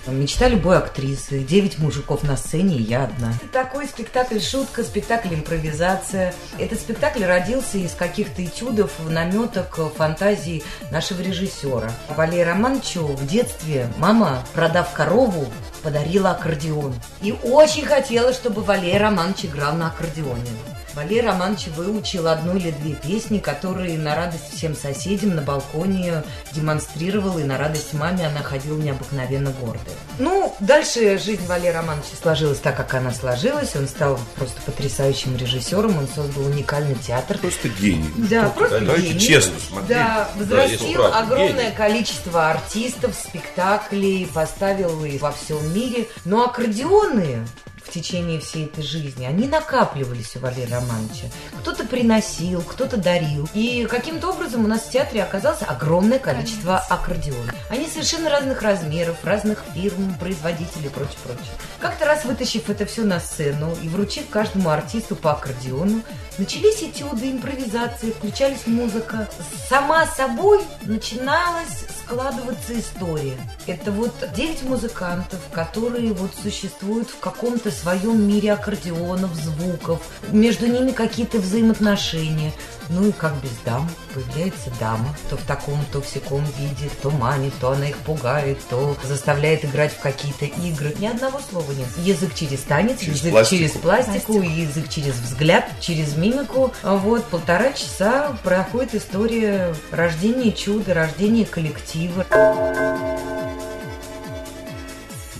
Мечта 0.07 0.49
любой 0.49 0.79
актрисы. 0.79 1.41
Девять 1.41 1.79
мужиков 1.79 2.23
на 2.23 2.39
сцене, 2.39 2.77
и 2.77 2.83
я 2.83 3.05
одна. 3.05 3.35
Это 3.43 3.65
такой 3.65 3.87
спектакль 3.87 4.39
шутка, 4.39 4.83
спектакль 4.85 5.35
импровизация. 5.35 6.35
Этот 6.59 6.81
спектакль 6.81 7.25
родился 7.25 7.77
из 7.77 7.93
каких-то 7.93 8.43
этюдов, 8.43 8.93
наметок, 9.07 9.79
фантазий 9.97 10.63
нашего 10.91 11.21
режиссера. 11.21 11.91
Валерию 12.09 12.47
Романовичу 12.47 13.07
в 13.07 13.27
детстве 13.27 13.89
мама, 13.99 14.47
продав 14.55 14.95
корову, 14.95 15.47
подарила 15.83 16.31
аккордеон. 16.31 16.95
И 17.21 17.33
очень 17.43 17.85
хотела, 17.85 18.33
чтобы 18.33 18.63
Валерий 18.63 18.97
Романович 18.97 19.45
играл 19.45 19.75
на 19.75 19.89
аккордеоне. 19.89 20.51
Валерий 20.95 21.23
Романович 21.23 21.69
выучил 21.77 22.29
одну 22.29 22.57
или 22.57 22.71
две 22.71 22.95
песни, 22.95 23.39
которые 23.39 23.99
на 23.99 24.15
радость 24.15 24.55
всем 24.55 24.77
соседям 24.77 25.35
на 25.35 25.43
балконе 25.43 26.23
демонстрировал, 26.53 27.39
и 27.39 27.45
на 27.45 27.59
радость 27.59 27.93
маме 27.95 28.27
она 28.27 28.41
ходила 28.43 28.77
необыкновенно 28.79 29.53
гордая. 29.61 29.97
Ну, 30.19 30.55
дальше 30.61 31.19
жизнь 31.19 31.45
Валерия 31.47 31.73
Романовича 31.79 32.17
сложилась 32.23 32.59
так, 32.59 32.77
как 32.77 32.95
она 32.95 33.13
сложилась. 33.13 33.75
Он 33.77 33.89
стал 33.89 34.19
просто 34.37 34.61
потрясающим 34.63 35.37
режиссером, 35.37 35.99
он 35.99 36.07
создал 36.09 36.45
уникальный 36.47 36.95
театр. 36.97 37.39
Просто 37.39 37.69
гений. 37.69 38.11
Да, 38.17 38.49
просто 38.51 38.81
Давайте 38.81 39.09
гений. 39.09 39.21
честно 39.21 39.55
смотреть. 39.59 39.89
Да, 39.89 40.29
Да, 40.37 40.45
взрастил 40.45 41.01
правда, 41.01 41.19
огромное 41.19 41.65
гений. 41.65 41.77
количество 41.77 42.51
артистов, 42.51 43.15
спектаклей, 43.15 44.27
поставил 44.33 45.05
их 45.05 45.21
во 45.21 45.33
всем 45.33 45.75
мире. 45.75 46.07
Но 46.25 46.45
аккордеоны 46.45 47.47
в 47.85 47.91
течение 47.91 48.41
всей 48.41 48.65
этой 48.65 48.83
жизни, 48.83 49.25
они 49.25 49.47
накапливались 49.47 50.35
у 50.37 50.41
Валерия 50.41 50.77
Романовича. 50.77 51.27
Кто-то 51.61 51.85
приносил, 51.85 52.63
кто-то 52.63 52.97
дарил. 52.97 53.49
И 53.55 53.87
каким-то 53.89 54.31
образом 54.31 54.65
у 54.65 54.69
нас 54.69 54.83
в 54.83 54.91
театре 54.91 55.23
оказалось 55.23 55.63
огромное 55.67 56.19
количество 56.19 56.79
аккордеонов. 56.79 57.55
Они 57.69 57.87
совершенно 57.87 58.31
разных 58.31 58.63
размеров, 58.63 59.17
разных 59.23 59.63
фирм, 59.75 60.15
производителей 60.19 60.87
и 60.87 60.91
прочее, 60.91 61.19
прочее. 61.23 61.53
Как-то 61.79 62.07
раз 62.07 62.25
вытащив 62.25 62.71
это 62.71 62.87
все 62.87 63.03
на 63.03 63.21
сцену 63.21 63.77
и 63.83 63.89
вручив 63.89 64.29
каждому 64.31 64.71
артисту 64.71 65.15
по 65.15 65.33
аккордеону, 65.33 66.03
начались 66.39 66.83
этюды, 66.83 67.31
импровизации, 67.31 68.11
включались 68.11 68.67
музыка. 68.67 69.29
Сама 69.69 70.07
собой 70.07 70.61
начиналась 70.83 71.85
складываться 72.05 72.79
история. 72.79 73.37
Это 73.67 73.91
вот 73.91 74.13
девять 74.37 74.63
музыкантов, 74.63 75.41
которые 75.53 76.13
вот 76.13 76.31
существуют 76.43 77.09
в 77.09 77.19
каком-то 77.19 77.71
своем 77.71 78.27
мире 78.27 78.53
аккордеонов, 78.53 79.35
звуков. 79.35 80.03
Между 80.31 80.67
ними 80.67 80.91
какие-то 80.91 81.39
взаимоотношения. 81.39 82.53
Ну 82.91 83.09
и 83.09 83.13
как 83.13 83.35
без 83.43 83.51
дам 83.65 83.89
появляется 84.13 84.71
дама, 84.79 85.17
то 85.31 85.39
в 85.39 85.43
таком, 85.45 85.79
то 85.91 86.03
в 86.03 86.07
всяком 86.07 86.45
виде, 86.59 86.91
то 87.01 87.11
манит, 87.11 87.55
то 87.59 87.71
она 87.71 87.89
их 87.89 87.97
пугает, 87.99 88.59
то 88.69 88.95
заставляет 89.03 89.65
играть 89.65 89.93
в 89.95 90.01
какие-то 90.01 90.45
игры. 90.45 90.95
Ни 90.99 91.07
одного 91.07 91.41
слова 91.51 91.71
нет. 91.73 91.87
Язык 91.97 92.35
через 92.35 92.61
танец, 92.61 93.01
Через 93.01 93.21
язык 93.21 93.33
пластику. 93.33 93.57
через 93.57 93.71
пластику, 93.73 94.43
язык 94.43 94.89
через 94.91 95.15
взгляд, 95.15 95.65
через 95.81 96.15
мимику. 96.17 96.73
Вот 96.83 97.25
полтора 97.25 97.73
часа 97.73 98.37
проходит 98.43 98.95
история 98.97 99.75
рождения 99.91 100.53
чуда, 100.53 100.93
рождения 100.93 101.47
коллектива. 101.47 101.94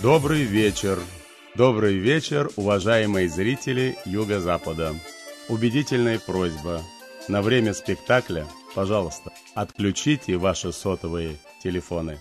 Добрый 0.01 0.43
вечер. 0.43 0.97
Добрый 1.53 1.97
вечер, 1.97 2.49
уважаемые 2.55 3.27
зрители 3.27 3.97
Юго-Запада. 4.05 4.95
Убедительная 5.49 6.17
просьба. 6.17 6.81
На 7.27 7.41
время 7.41 7.73
спектакля, 7.73 8.45
пожалуйста, 8.73 9.31
отключите 9.53 10.37
ваши 10.37 10.71
сотовые 10.71 11.35
телефоны. 11.61 12.19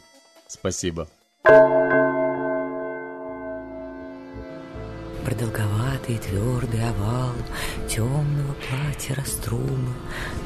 Спасибо. 0.48 1.06
Продолговатый 5.24 6.18
твердый 6.18 6.86
овал 6.86 7.32
Темного 7.88 8.54
платья 8.68 9.14
раструбы 9.14 9.92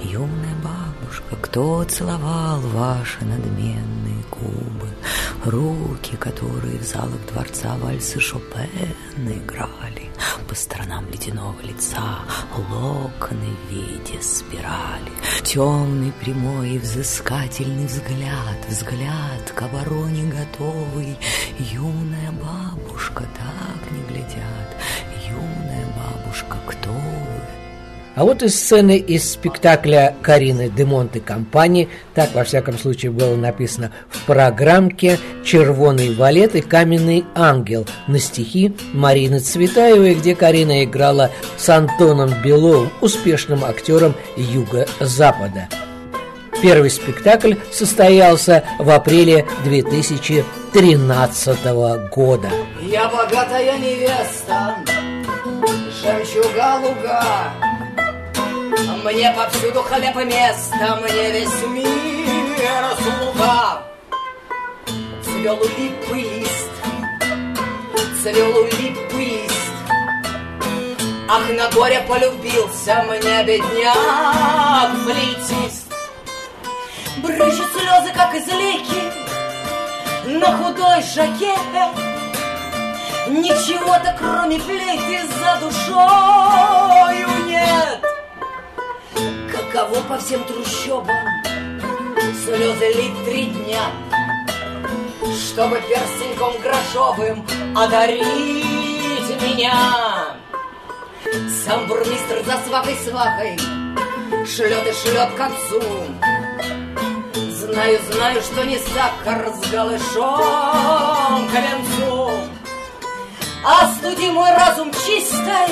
Юная 0.05 0.55
бабушка, 0.63 1.35
кто 1.43 1.83
целовал 1.83 2.61
Ваши 2.61 3.25
надменные 3.25 4.23
губы? 4.31 4.89
Руки, 5.45 6.17
которые 6.17 6.79
в 6.79 6.85
залах 6.85 7.19
дворца 7.33 7.77
Вальсы 7.79 8.21
Шопена 8.21 8.69
играли 9.27 10.11
По 10.49 10.55
сторонам 10.55 11.09
ледяного 11.11 11.61
лица 11.63 12.21
Локоны 12.57 13.57
в 13.67 13.73
виде 13.73 14.23
спирали. 14.23 15.11
Темный, 15.43 16.13
прямой 16.13 16.71
и 16.71 16.79
взыскательный 16.79 17.87
взгляд 17.87 18.59
Взгляд 18.69 19.53
к 19.55 19.63
обороне 19.63 20.31
готовый 20.31 21.17
Юная 21.59 22.31
бабушка, 22.33 22.58
так 23.07 23.91
не 23.91 24.03
глядят 24.09 24.77
Юная 25.29 25.87
бабушка, 25.97 26.57
кто 26.67 26.91
вы? 26.91 27.29
А 28.19 28.25
вот 28.25 28.43
из 28.43 28.59
сцены 28.59 28.99
из 28.99 29.31
спектакля 29.31 30.17
Карины 30.23 30.69
Демонт 30.69 31.15
и 31.15 31.21
компании, 31.21 31.89
так 32.15 32.35
во 32.35 32.43
всяком 32.43 32.77
случае 32.77 33.13
было 33.13 33.37
написано 33.37 33.93
в 34.11 34.25
программке 34.27 35.21
«Червоный 35.45 36.13
валет 36.13 36.57
и 36.57 36.61
каменный 36.61 37.25
ангел» 37.37 37.87
на 38.09 38.19
стихи 38.19 38.75
Марины 38.93 39.39
Цветаевой, 39.39 40.15
где 40.15 40.35
Карина 40.35 40.83
играла 40.83 41.31
с 41.57 41.69
Антоном 41.69 42.35
Беловым, 42.43 42.91
успешным 43.01 43.65
актером 43.65 44.17
Юго-Запада. 44.37 45.69
Первый 46.61 46.91
спектакль 46.91 47.55
состоялся 47.71 48.65
в 48.81 48.91
апреле 48.91 49.47
2013 50.73 52.11
года. 52.11 52.51
Я 52.81 53.09
богатая 53.09 53.79
невеста, 53.79 54.77
жемчуга 56.03 56.81
луга, 56.83 57.25
Мне 59.05 59.33
повсюду 59.33 59.83
хлеб 59.83 60.17
и 60.17 60.25
место, 60.25 60.99
мне 61.03 61.33
весь 61.33 61.67
мир 61.69 62.85
слуга. 63.03 63.83
Цвел 65.25 65.59
липый 65.79 66.41
лист, 66.41 66.71
цвел 68.23 68.65
липый 68.65 69.43
лист, 69.43 69.55
Ах, 71.31 71.49
на 71.51 71.71
горе 71.71 72.01
полюбился 72.07 73.05
мне 73.09 73.45
бедняк 73.45 74.91
флейтист. 75.05 75.87
Брызжут 77.23 77.73
слезы, 77.73 78.13
как 78.15 78.35
из 78.35 78.47
лейки, 78.49 79.28
на 80.29 80.57
худой 80.57 81.03
жаке. 81.03 81.55
Ничего-то, 83.29 84.15
кроме 84.19 84.59
флейты, 84.59 85.27
за 85.27 85.61
душою 85.61 87.29
нет. 87.47 88.01
Каково 89.51 90.01
по 90.09 90.19
всем 90.19 90.45
трущобам 90.45 91.17
слезы 92.45 92.93
лить 92.93 93.25
три 93.25 93.47
дня, 93.47 93.91
Чтобы 95.35 95.81
перстеньком 95.81 96.61
грошовым 96.63 97.47
одарить 97.77 99.43
меня. 99.43 100.37
Сам 101.65 101.87
бурмистр 101.87 102.43
за 102.47 102.57
свахой-свахой 102.67 103.59
шлет 104.47 104.87
и 104.87 104.93
шлет 104.93 105.31
к 105.37 105.41
отцу. 105.41 105.83
Знаю, 107.71 107.99
знаю, 108.11 108.41
что 108.41 108.65
не 108.65 108.79
сахар 108.79 109.53
с 109.53 109.71
голышом 109.71 111.49
коленцу. 111.53 112.31
Остуди 113.63 114.31
мой 114.31 114.51
разум 114.53 114.91
чистой, 114.91 115.69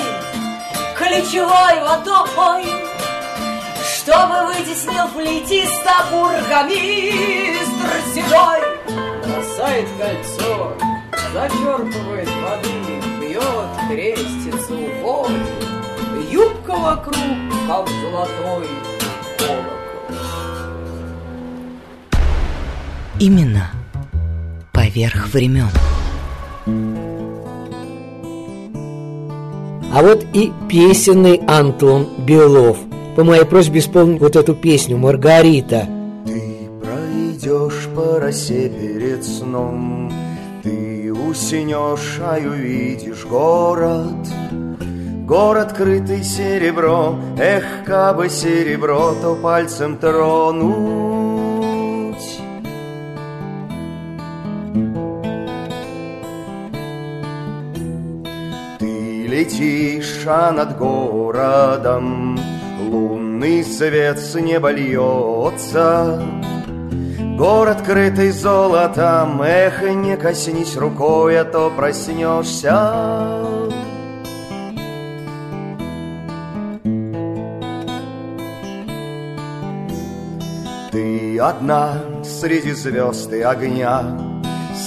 ключевой 0.95 1.81
водой, 1.81 2.65
Чтобы 3.83 4.45
вытеснил 4.45 5.07
флейтиста 5.07 6.05
бургомистр 6.11 7.89
седой. 8.13 8.61
Бросает 9.25 9.87
кольцо, 9.97 10.73
зачерпывает 11.33 12.29
воды, 12.43 13.01
Бьет 13.21 13.43
крестицу, 13.89 14.75
уходит, 14.75 16.31
Юбка 16.31 16.75
вокруг, 16.75 17.15
как 17.67 17.89
золотой 17.89 18.67
Имена 23.19 23.71
поверх 24.71 25.33
времен. 25.33 25.71
А 29.91 30.03
вот 30.03 30.23
и 30.33 30.51
песенный 30.69 31.41
Антон 31.47 32.07
Белов 32.27 32.77
по 33.15 33.23
моей 33.23 33.43
просьбе 33.45 33.79
исполнил 33.79 34.19
вот 34.19 34.35
эту 34.35 34.53
песню 34.53 34.97
«Маргарита». 34.99 35.87
Пройдешь 36.83 37.87
по 37.95 38.19
росе 38.19 38.69
перед 38.69 39.23
сном 39.23 40.13
Ты 40.61 41.11
уснешь, 41.11 42.19
а 42.21 42.37
увидишь 42.37 43.25
город 43.25 44.27
Город, 45.25 45.73
крытый 45.73 46.23
серебром 46.23 47.19
Эх, 47.39 47.63
кабы 47.83 48.29
серебро, 48.29 49.15
то 49.19 49.33
пальцем 49.33 49.97
тронуть 49.97 51.26
летишь, 59.47 60.25
над 60.25 60.77
городом. 60.77 62.39
Лунный 62.89 63.63
свет 63.63 64.19
с 64.19 64.35
неба 64.35 64.71
льется. 64.71 66.21
Город, 67.37 67.83
крытый 67.85 68.31
золотом 68.31 69.41
Эх, 69.43 69.83
не 69.83 70.17
коснись 70.17 70.75
рукой, 70.75 71.39
а 71.39 71.45
то 71.45 71.69
проснешься. 71.69 73.45
Ты 80.91 81.37
одна 81.37 81.93
среди 82.23 82.71
звезд 82.71 83.31
и 83.31 83.41
огня 83.41 84.03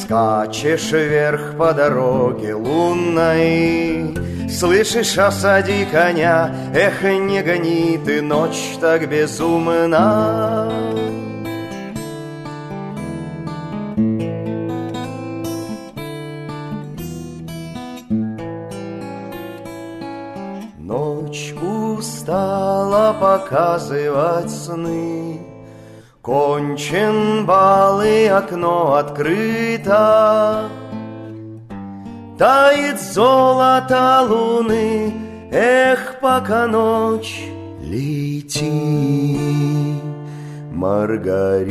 Скачешь 0.03 0.90
вверх 0.90 1.57
по 1.57 1.73
дороге 1.73 2.55
лунной 2.55 4.16
Слышишь, 4.51 5.17
осади 5.17 5.87
коня 5.91 6.55
Эх, 6.75 7.03
не 7.03 7.43
гони 7.43 7.99
ты 8.05 8.21
ночь 8.21 8.77
так 8.81 9.09
безумно 9.09 10.71
Ночь 20.79 21.55
устала 21.63 23.13
показывать 23.21 24.51
сны. 24.51 25.41
Кончен 26.21 27.47
бал 27.47 28.03
и 28.03 28.25
окно 28.25 28.95
открыто 28.95 30.69
Тает 32.40 32.98
золото 32.98 34.22
луны 34.22 35.12
Эх, 35.53 36.16
пока 36.22 36.66
ночь 36.66 37.44
лети 37.83 38.70
Маргарита 40.72 41.68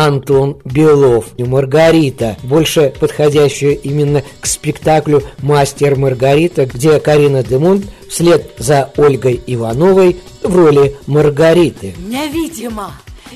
Антон 0.00 0.56
Белов 0.64 1.26
и 1.36 1.44
Маргарита, 1.44 2.38
больше 2.42 2.92
подходящая 2.98 3.72
именно 3.72 4.22
к 4.40 4.46
спектаклю 4.46 5.22
«Мастер 5.42 5.94
Маргарита», 5.96 6.64
где 6.64 6.98
Карина 7.00 7.42
Демонт 7.42 7.84
вслед 8.08 8.50
за 8.56 8.90
Ольгой 8.96 9.42
Ивановой 9.46 10.16
в 10.42 10.56
роли 10.56 10.96
Маргариты. 11.06 11.94
Невидимо 11.98 12.92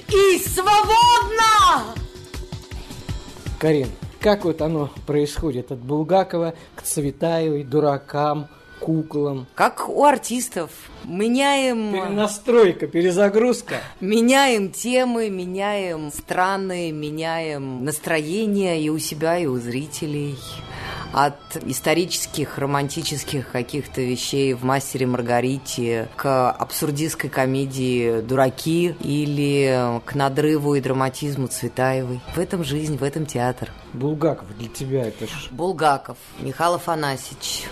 и 0.09 0.39
свободно! 0.39 1.95
Карин, 3.59 3.89
как 4.19 4.47
вот 4.47 4.63
оно 4.63 4.91
происходит 5.07 5.71
от 5.71 5.81
Булгакова 5.81 6.55
к 6.75 6.83
Цветаевой, 6.83 7.65
дуракам, 7.65 8.49
куклам. 8.81 9.47
Как 9.55 9.89
у 9.89 10.05
артистов. 10.05 10.71
Меняем... 11.05 11.93
Перенастройка, 11.93 12.87
перезагрузка. 12.87 13.77
Меняем 14.01 14.71
темы, 14.71 15.31
меняем 15.31 16.11
страны, 16.13 16.93
меняем 16.93 17.85
настроение 17.85 18.81
и 18.81 18.89
у 18.89 18.99
себя, 18.99 19.39
и 19.39 19.47
у 19.47 19.59
зрителей. 19.59 20.39
От 21.13 21.39
исторических, 21.65 22.59
романтических 22.59 23.53
каких-то 23.53 24.01
вещей 24.01 24.53
в 24.53 24.65
«Мастере 24.65 25.07
Маргарите» 25.07 26.09
к 26.17 26.51
абсурдистской 26.51 27.31
комедии 27.31 28.21
«Дураки» 28.21 28.97
или 28.99 30.01
к 30.05 30.17
надрыву 30.17 30.75
и 30.75 30.81
драматизму 30.81 31.47
Цветаевой. 31.47 32.19
В 32.35 32.41
этом 32.41 32.65
жизнь, 32.65 32.97
в 32.97 33.05
этом 33.05 33.27
театр. 33.27 33.71
Булгаков 33.93 34.49
для 34.59 34.69
тебя 34.69 35.07
это 35.07 35.29
ж... 35.29 35.49
Булгаков, 35.53 36.17
Михаил 36.41 36.75
Афанасьевич. 36.75 37.67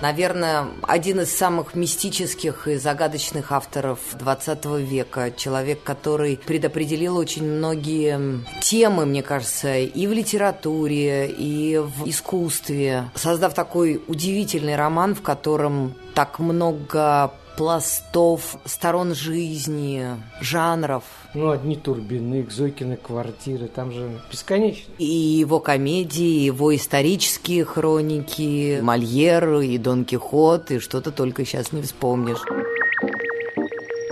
Наверное, 0.00 0.68
один 0.82 1.20
из 1.20 1.36
самых 1.36 1.74
мистических 1.74 2.68
и 2.68 2.76
загадочных 2.76 3.50
авторов 3.50 3.98
20 4.12 4.64
века. 4.76 5.32
Человек, 5.36 5.82
который 5.82 6.36
предопределил 6.36 7.16
очень 7.16 7.44
многие 7.44 8.44
темы, 8.60 9.06
мне 9.06 9.22
кажется, 9.22 9.76
и 9.76 10.06
в 10.06 10.12
литературе, 10.12 11.26
и 11.26 11.78
в 11.78 12.08
искусстве, 12.08 13.10
создав 13.16 13.54
такой 13.54 14.00
удивительный 14.06 14.76
роман, 14.76 15.16
в 15.16 15.22
котором 15.22 15.94
так 16.14 16.38
много 16.38 17.32
пластов, 17.58 18.56
сторон 18.64 19.16
жизни, 19.16 20.06
жанров. 20.40 21.02
Ну, 21.34 21.50
одни 21.50 21.74
турбины, 21.74 22.46
Зойкины 22.48 22.96
квартиры, 22.96 23.66
там 23.66 23.90
же 23.90 24.20
бесконечно. 24.30 24.94
И 24.98 25.04
его 25.04 25.58
комедии, 25.58 26.44
его 26.44 26.74
исторические 26.76 27.64
хроники, 27.64 28.78
Мольер, 28.80 29.58
и 29.58 29.76
Дон 29.76 30.04
Кихот, 30.04 30.70
и 30.70 30.78
что-то 30.78 31.10
только 31.10 31.44
сейчас 31.44 31.72
не 31.72 31.82
вспомнишь. 31.82 32.42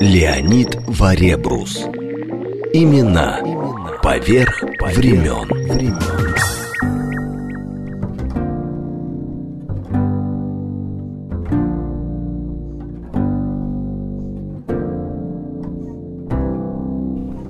Леонид 0.00 0.76
Варебрус. 0.88 1.84
Имена. 2.72 3.40
Поверх 4.02 4.60
времен. 4.80 6.55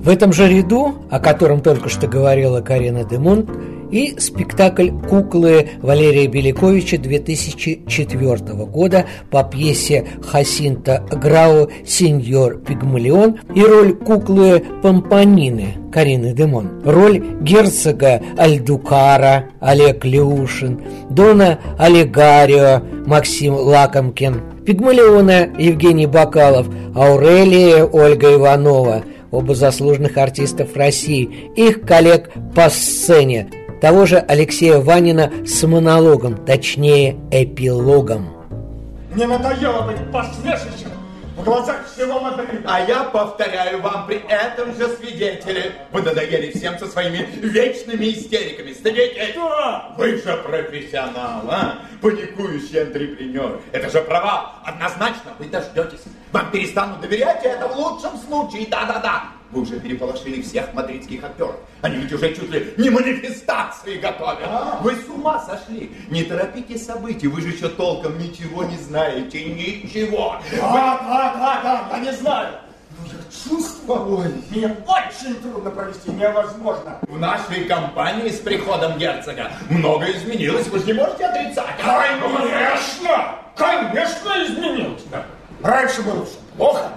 В 0.07 0.09
этом 0.09 0.33
же 0.33 0.49
ряду, 0.49 0.95
о 1.11 1.19
котором 1.19 1.61
только 1.61 1.89
что 1.89 2.07
говорила 2.07 2.61
Карина 2.61 3.03
Демонт, 3.03 3.51
и 3.91 4.15
спектакль 4.21 4.91
«Куклы» 4.91 5.71
Валерия 5.83 6.29
Беляковича 6.29 6.97
2004 6.97 8.37
года 8.67 9.07
по 9.33 9.43
пьесе 9.43 10.07
Хасинта 10.23 11.05
Грау 11.11 11.71
«Сеньор 11.85 12.59
Пигмалион» 12.59 13.41
и 13.53 13.65
роль 13.65 13.95
куклы 13.95 14.63
Помпанины 14.81 15.75
Карины 15.93 16.33
Демон, 16.33 16.83
роль 16.85 17.19
герцога 17.41 18.23
Альдукара 18.39 19.47
Олег 19.59 20.05
Леушин, 20.05 20.83
Дона 21.11 21.59
Олегарио 21.79 22.81
Максим 23.07 23.55
Лакомкин, 23.55 24.41
Пигмалиона 24.65 25.49
Евгений 25.59 26.07
Бакалов, 26.07 26.69
Аурелия 26.95 27.85
Ольга 27.85 28.33
Иванова– 28.35 29.03
оба 29.31 29.55
заслуженных 29.55 30.17
артистов 30.17 30.77
России, 30.77 31.51
их 31.57 31.83
коллег 31.83 32.31
по 32.55 32.69
сцене, 32.71 33.51
того 33.81 34.07
же 34.07 34.19
Алексея 34.19 34.79
Ванина 34.79 35.31
с 35.47 35.67
монологом, 35.67 36.45
точнее 36.45 37.17
эпилогом. 37.31 38.29
Мне 39.15 39.27
надоело 39.27 39.83
быть 39.83 40.11
посмешищем 40.13 40.91
в 41.37 41.45
глазах 41.45 41.87
всего 41.87 42.19
Мадрида. 42.21 42.63
А 42.65 42.81
я 42.81 43.05
повторяю 43.05 43.83
вам 43.83 44.07
при 44.07 44.17
этом 44.27 44.75
же 44.75 44.89
свидетеле. 44.97 45.73
Вы 45.93 46.03
надоели 46.03 46.51
всем 46.51 46.79
со 46.79 46.87
своими 46.87 47.29
вечными 47.41 48.07
истериками. 48.07 48.73
Стыдите? 48.73 49.29
Что? 49.33 49.95
Вы 49.99 50.17
же 50.17 50.37
профессионал, 50.39 51.43
а? 51.49 51.79
Паникующий 52.01 52.83
антрепренер. 52.83 53.61
Это 53.73 53.91
же 53.91 54.01
провал. 54.03 54.55
Однозначно 54.65 55.33
вы 55.39 55.47
дождетесь. 55.47 56.05
Вам 56.33 56.51
перестанут 56.51 57.01
доверять, 57.01 57.45
и 57.45 57.49
это 57.49 57.69
в 57.69 57.77
лучшем 57.77 58.17
случае. 58.19 58.67
Да-да-да. 58.69 59.36
Вы 59.57 59.63
уже 59.63 59.81
переполошили 59.81 60.43
всех 60.43 60.75
мадридских 60.75 61.25
актеров. 61.25 61.57
Они 61.81 61.97
ведь 61.97 62.13
уже 62.13 62.35
чуть 62.35 62.51
ли 62.51 62.75
не 62.77 62.91
манифестации 62.91 63.97
готовят. 63.97 64.43
А? 64.45 64.81
Вы 64.83 64.97
с 64.97 65.09
ума 65.09 65.41
сошли. 65.41 65.97
Не 66.11 66.25
торопите 66.25 66.77
события. 66.77 67.29
Вы 67.29 67.41
же 67.41 67.49
еще 67.49 67.71
толком 67.71 68.19
ничего 68.19 68.65
не 68.65 68.77
знаете. 68.77 69.43
Ничего. 69.47 70.37
Да, 70.61 71.01
да, 71.09 71.35
да, 71.39 71.89
да, 71.91 71.97
я 71.97 72.05
не 72.05 72.13
знаю. 72.13 72.53
Но 72.99 73.07
я 73.07 73.15
чувствую, 73.31 74.31
меня 74.51 74.77
очень 74.87 75.37
трудно 75.37 75.71
провести, 75.71 76.11
невозможно. 76.11 76.99
В 77.09 77.19
нашей 77.19 77.65
компании 77.65 78.29
с 78.29 78.41
приходом 78.41 78.99
герцога 78.99 79.53
многое 79.71 80.13
изменилось, 80.19 80.67
вы 80.69 80.81
же 80.81 80.85
не 80.85 80.93
можете 80.93 81.25
отрицать. 81.25 81.77
Конечно, 81.83 83.37
конечно 83.57 84.45
изменилось. 84.45 85.03
Раньше 85.63 86.03
было 86.03 86.27
все 86.27 86.37
плохо, 86.59 86.93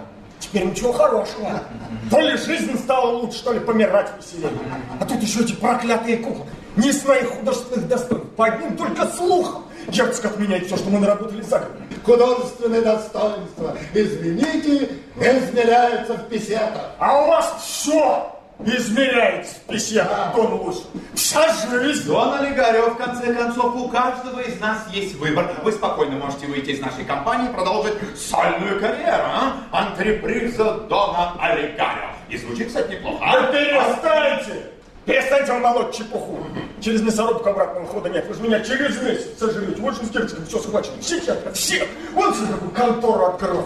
теперь 0.49 0.67
ничего 0.67 0.91
хорошего. 0.91 1.61
То 2.09 2.19
ли 2.19 2.37
жизнь 2.37 2.77
стала 2.77 3.11
лучше, 3.11 3.43
то 3.43 3.53
ли 3.53 3.59
помирать 3.59 4.11
веселее. 4.17 4.51
А 4.99 5.05
тут 5.05 5.21
еще 5.21 5.41
эти 5.41 5.53
проклятые 5.53 6.17
куклы. 6.17 6.45
Не 6.75 6.91
своих 6.91 7.29
художественных 7.29 7.87
достоинств, 7.87 8.29
по 8.35 8.45
одним 8.45 8.77
только 8.77 9.07
слухам. 9.07 9.65
Герцог 9.87 10.25
отменяет 10.25 10.67
все, 10.67 10.77
что 10.77 10.89
мы 10.89 10.99
наработали 10.99 11.41
за 11.41 11.59
год. 11.59 11.71
Художественные 12.05 12.81
достоинства, 12.81 13.75
извините, 13.93 14.89
измеряются 15.17 16.13
в 16.13 16.27
песетах. 16.27 16.91
А 16.99 17.23
у 17.23 17.27
вас 17.27 17.55
все 17.61 18.38
измеряется 18.65 19.55
песетах, 19.67 20.35
Дон 20.35 20.53
Лусь. 20.53 20.83
Вся 21.15 21.53
жизнь. 21.69 22.05
Дон 22.07 22.33
Олигарио, 22.33 22.91
в 22.91 22.97
конце 22.97 23.33
концов, 23.33 23.75
у 23.75 23.87
каждого 23.87 24.39
из 24.39 24.59
нас 24.59 24.79
есть 24.91 25.15
выбор. 25.15 25.49
Вы 25.63 25.71
спокойно 25.71 26.17
можете 26.17 26.47
выйти 26.47 26.71
из 26.71 26.79
нашей 26.79 27.05
компании 27.05 27.49
и 27.49 27.53
продолжить 27.53 27.93
сольную 28.17 28.79
карьеру, 28.79 29.23
а? 29.25 29.53
Антреприза 29.71 30.73
Дона 30.89 31.33
Олигарио. 31.39 32.09
И 32.29 32.37
звучит, 32.37 32.67
кстати, 32.67 32.91
неплохо. 32.91 33.23
а? 33.25 33.39
Вы 33.41 33.53
перестаньте! 33.53 34.69
Перестаньте 35.05 35.51
вам 35.53 35.61
молоть 35.61 35.97
чепуху. 35.97 36.45
Через 36.81 37.01
мясорубку 37.01 37.49
обратного 37.49 37.87
хода 37.87 38.09
нет. 38.09 38.27
Вы 38.27 38.33
же 38.35 38.41
меня 38.41 38.59
через 38.59 39.01
месяц 39.01 39.39
сожрете. 39.39 39.81
Вот 39.81 39.95
же 39.95 40.05
с 40.05 40.11
герцогом 40.11 40.45
все 40.45 40.59
схвачено. 40.59 41.01
Все 41.01 41.19
четко, 41.21 41.51
все. 41.53 41.87
Вот 42.13 42.35
же 42.35 42.45
какую 42.45 42.71
контору 42.71 43.25
открыл. 43.25 43.65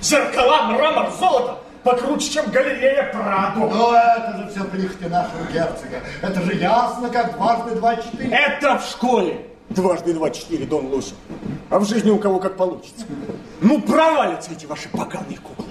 Зеркала, 0.00 0.64
мрамор, 0.64 1.10
золото. 1.18 1.58
Покруче, 1.84 2.30
чем 2.30 2.50
галерея 2.50 3.10
Прадо. 3.12 3.60
Ну, 3.60 3.92
это 3.92 4.38
же 4.38 4.48
все 4.48 4.64
прихоти 4.64 5.04
нашего 5.04 5.44
герцога. 5.52 6.00
Это 6.22 6.40
же 6.40 6.54
ясно, 6.54 7.10
как 7.10 7.36
дважды 7.36 7.74
два 7.76 7.96
четыре. 7.96 8.30
Это 8.34 8.78
в 8.78 8.84
школе. 8.84 9.46
Дважды 9.68 10.14
два 10.14 10.30
четыре, 10.30 10.64
Дон 10.64 10.86
Луси. 10.86 11.14
А 11.68 11.78
в 11.78 11.86
жизни 11.86 12.10
у 12.10 12.18
кого 12.18 12.38
как 12.38 12.56
получится. 12.56 13.04
Ну, 13.60 13.80
провалятся 13.80 14.52
эти 14.52 14.66
ваши 14.66 14.88
поганые 14.88 15.38
куклы. 15.38 15.66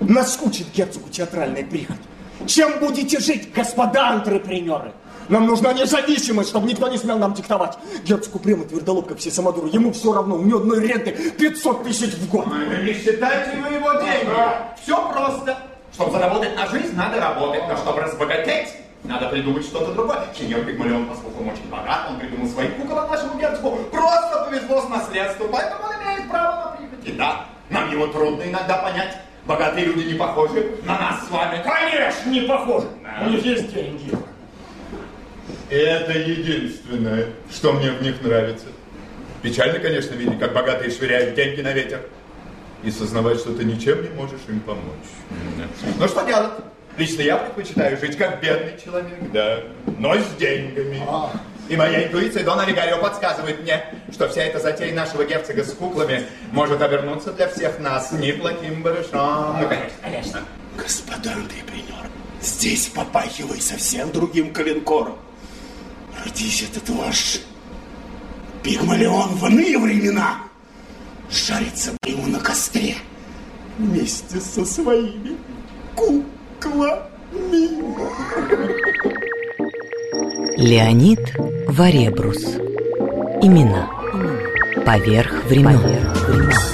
Наскучит 0.00 0.66
герцогу 0.74 1.08
театральная 1.08 1.64
прихоть. 1.64 1.96
Чем 2.46 2.78
будете 2.78 3.18
жить, 3.20 3.52
господа 3.52 4.08
антрепренеры? 4.08 4.92
Нам 5.28 5.46
нужна 5.46 5.72
независимость, 5.72 6.50
чтобы 6.50 6.66
никто 6.66 6.88
не 6.88 6.98
смел 6.98 7.18
нам 7.18 7.34
диктовать. 7.34 7.78
Герцог 8.04 8.34
упрямый 8.34 8.66
твердолоб, 8.66 9.08
как 9.08 9.18
все 9.18 9.30
самодуры. 9.30 9.68
Ему 9.68 9.92
все 9.92 10.12
равно, 10.12 10.36
у 10.36 10.42
него 10.42 10.58
одной 10.58 10.86
ренты 10.86 11.12
500 11.12 11.84
тысяч 11.84 12.14
в 12.14 12.30
год. 12.30 12.46
Не 12.46 12.92
считайте 12.92 13.56
вы 13.62 13.74
его 13.74 13.92
деньги. 13.94 14.30
Все 14.82 15.10
просто. 15.10 15.56
Чтобы 15.92 16.10
заработать 16.10 16.56
на 16.56 16.66
жизнь, 16.66 16.94
надо 16.96 17.20
работать. 17.20 17.62
Но 17.68 17.76
чтобы 17.76 18.00
разбогатеть, 18.00 18.68
надо 19.04 19.28
придумать 19.28 19.64
что-то 19.64 19.92
другое. 19.92 20.24
Сеньор 20.36 20.64
Пигмалион, 20.64 21.06
поскольку 21.06 21.42
он 21.42 21.50
очень 21.50 21.68
богат, 21.70 22.06
он 22.10 22.18
придумал 22.18 22.48
свои 22.48 22.68
кукол 22.68 23.06
нашему 23.08 23.38
герцогу. 23.38 23.78
Просто 23.92 24.46
повезло 24.48 24.82
с 24.82 24.88
наследством, 24.88 25.48
поэтому 25.52 25.84
он 25.84 25.92
имеет 26.02 26.30
право 26.30 26.56
на 26.56 26.76
прихоти. 26.76 27.16
Да, 27.16 27.44
нам 27.70 27.90
его 27.90 28.06
трудно 28.08 28.42
иногда 28.42 28.78
понять. 28.78 29.18
Богатые 29.46 29.86
люди 29.86 30.12
не 30.12 30.14
похожи 30.14 30.78
на 30.84 30.98
нас 30.98 31.26
с 31.26 31.30
вами. 31.30 31.62
Конечно, 31.62 32.30
не 32.30 32.40
похожи. 32.42 32.88
У 33.24 33.28
них 33.28 33.44
есть 33.44 33.72
деньги. 33.72 34.10
Это 35.70 36.18
единственное, 36.18 37.26
что 37.50 37.72
мне 37.72 37.90
в 37.90 38.02
них 38.02 38.20
нравится. 38.22 38.66
Печально, 39.42 39.78
конечно, 39.78 40.14
видеть, 40.14 40.38
как 40.38 40.52
богатые 40.52 40.90
швыряют 40.90 41.34
деньги 41.34 41.60
на 41.60 41.72
ветер. 41.72 42.00
И 42.82 42.90
сознавать, 42.90 43.38
что 43.38 43.54
ты 43.54 43.64
ничем 43.64 44.02
не 44.02 44.10
можешь 44.10 44.40
им 44.48 44.60
помочь. 44.60 44.82
Но 45.98 46.06
что 46.06 46.24
делать? 46.26 46.52
Лично 46.96 47.22
я 47.22 47.38
предпочитаю 47.38 47.98
жить 47.98 48.16
как 48.16 48.40
бедный 48.40 48.78
человек, 48.82 49.18
да, 49.32 49.60
но 49.98 50.14
с 50.14 50.26
деньгами. 50.38 51.02
И 51.68 51.76
моя 51.76 52.06
интуиция 52.06 52.44
Дон 52.44 52.60
Олигарио 52.60 52.98
подсказывает 52.98 53.62
мне, 53.62 53.84
что 54.12 54.28
вся 54.28 54.44
эта 54.44 54.60
затея 54.60 54.94
нашего 54.94 55.24
герцога 55.24 55.64
с 55.64 55.72
куклами 55.72 56.24
может 56.52 56.80
обернуться 56.82 57.32
для 57.32 57.48
всех 57.48 57.80
нас 57.80 58.12
неплохим 58.12 58.82
барышом. 58.82 59.58
Ну, 59.60 59.68
конечно, 59.68 59.96
конечно. 60.02 60.40
Господа 60.76 61.32
антрепренер, 61.32 62.06
здесь 62.40 62.88
попахивай 62.88 63.60
совсем 63.60 64.12
другим 64.12 64.52
калинкором. 64.52 65.18
Родись 66.24 66.62
этот 66.62 66.88
ваш 66.90 67.40
Пигмалион 68.62 69.34
в 69.34 69.46
иные 69.46 69.78
времена. 69.78 70.38
жарится 71.30 71.90
ему 72.06 72.26
на 72.28 72.38
костре 72.38 72.96
вместе 73.78 74.40
со 74.40 74.64
своими 74.64 75.36
куклами. 75.94 77.04
Леонид 80.56 81.20
Варебрус. 81.68 82.42
Имена. 83.42 83.90
Поверх 84.86 85.44
времен. 85.44 85.78
Поверх 85.78 86.28
времен. 86.28 86.73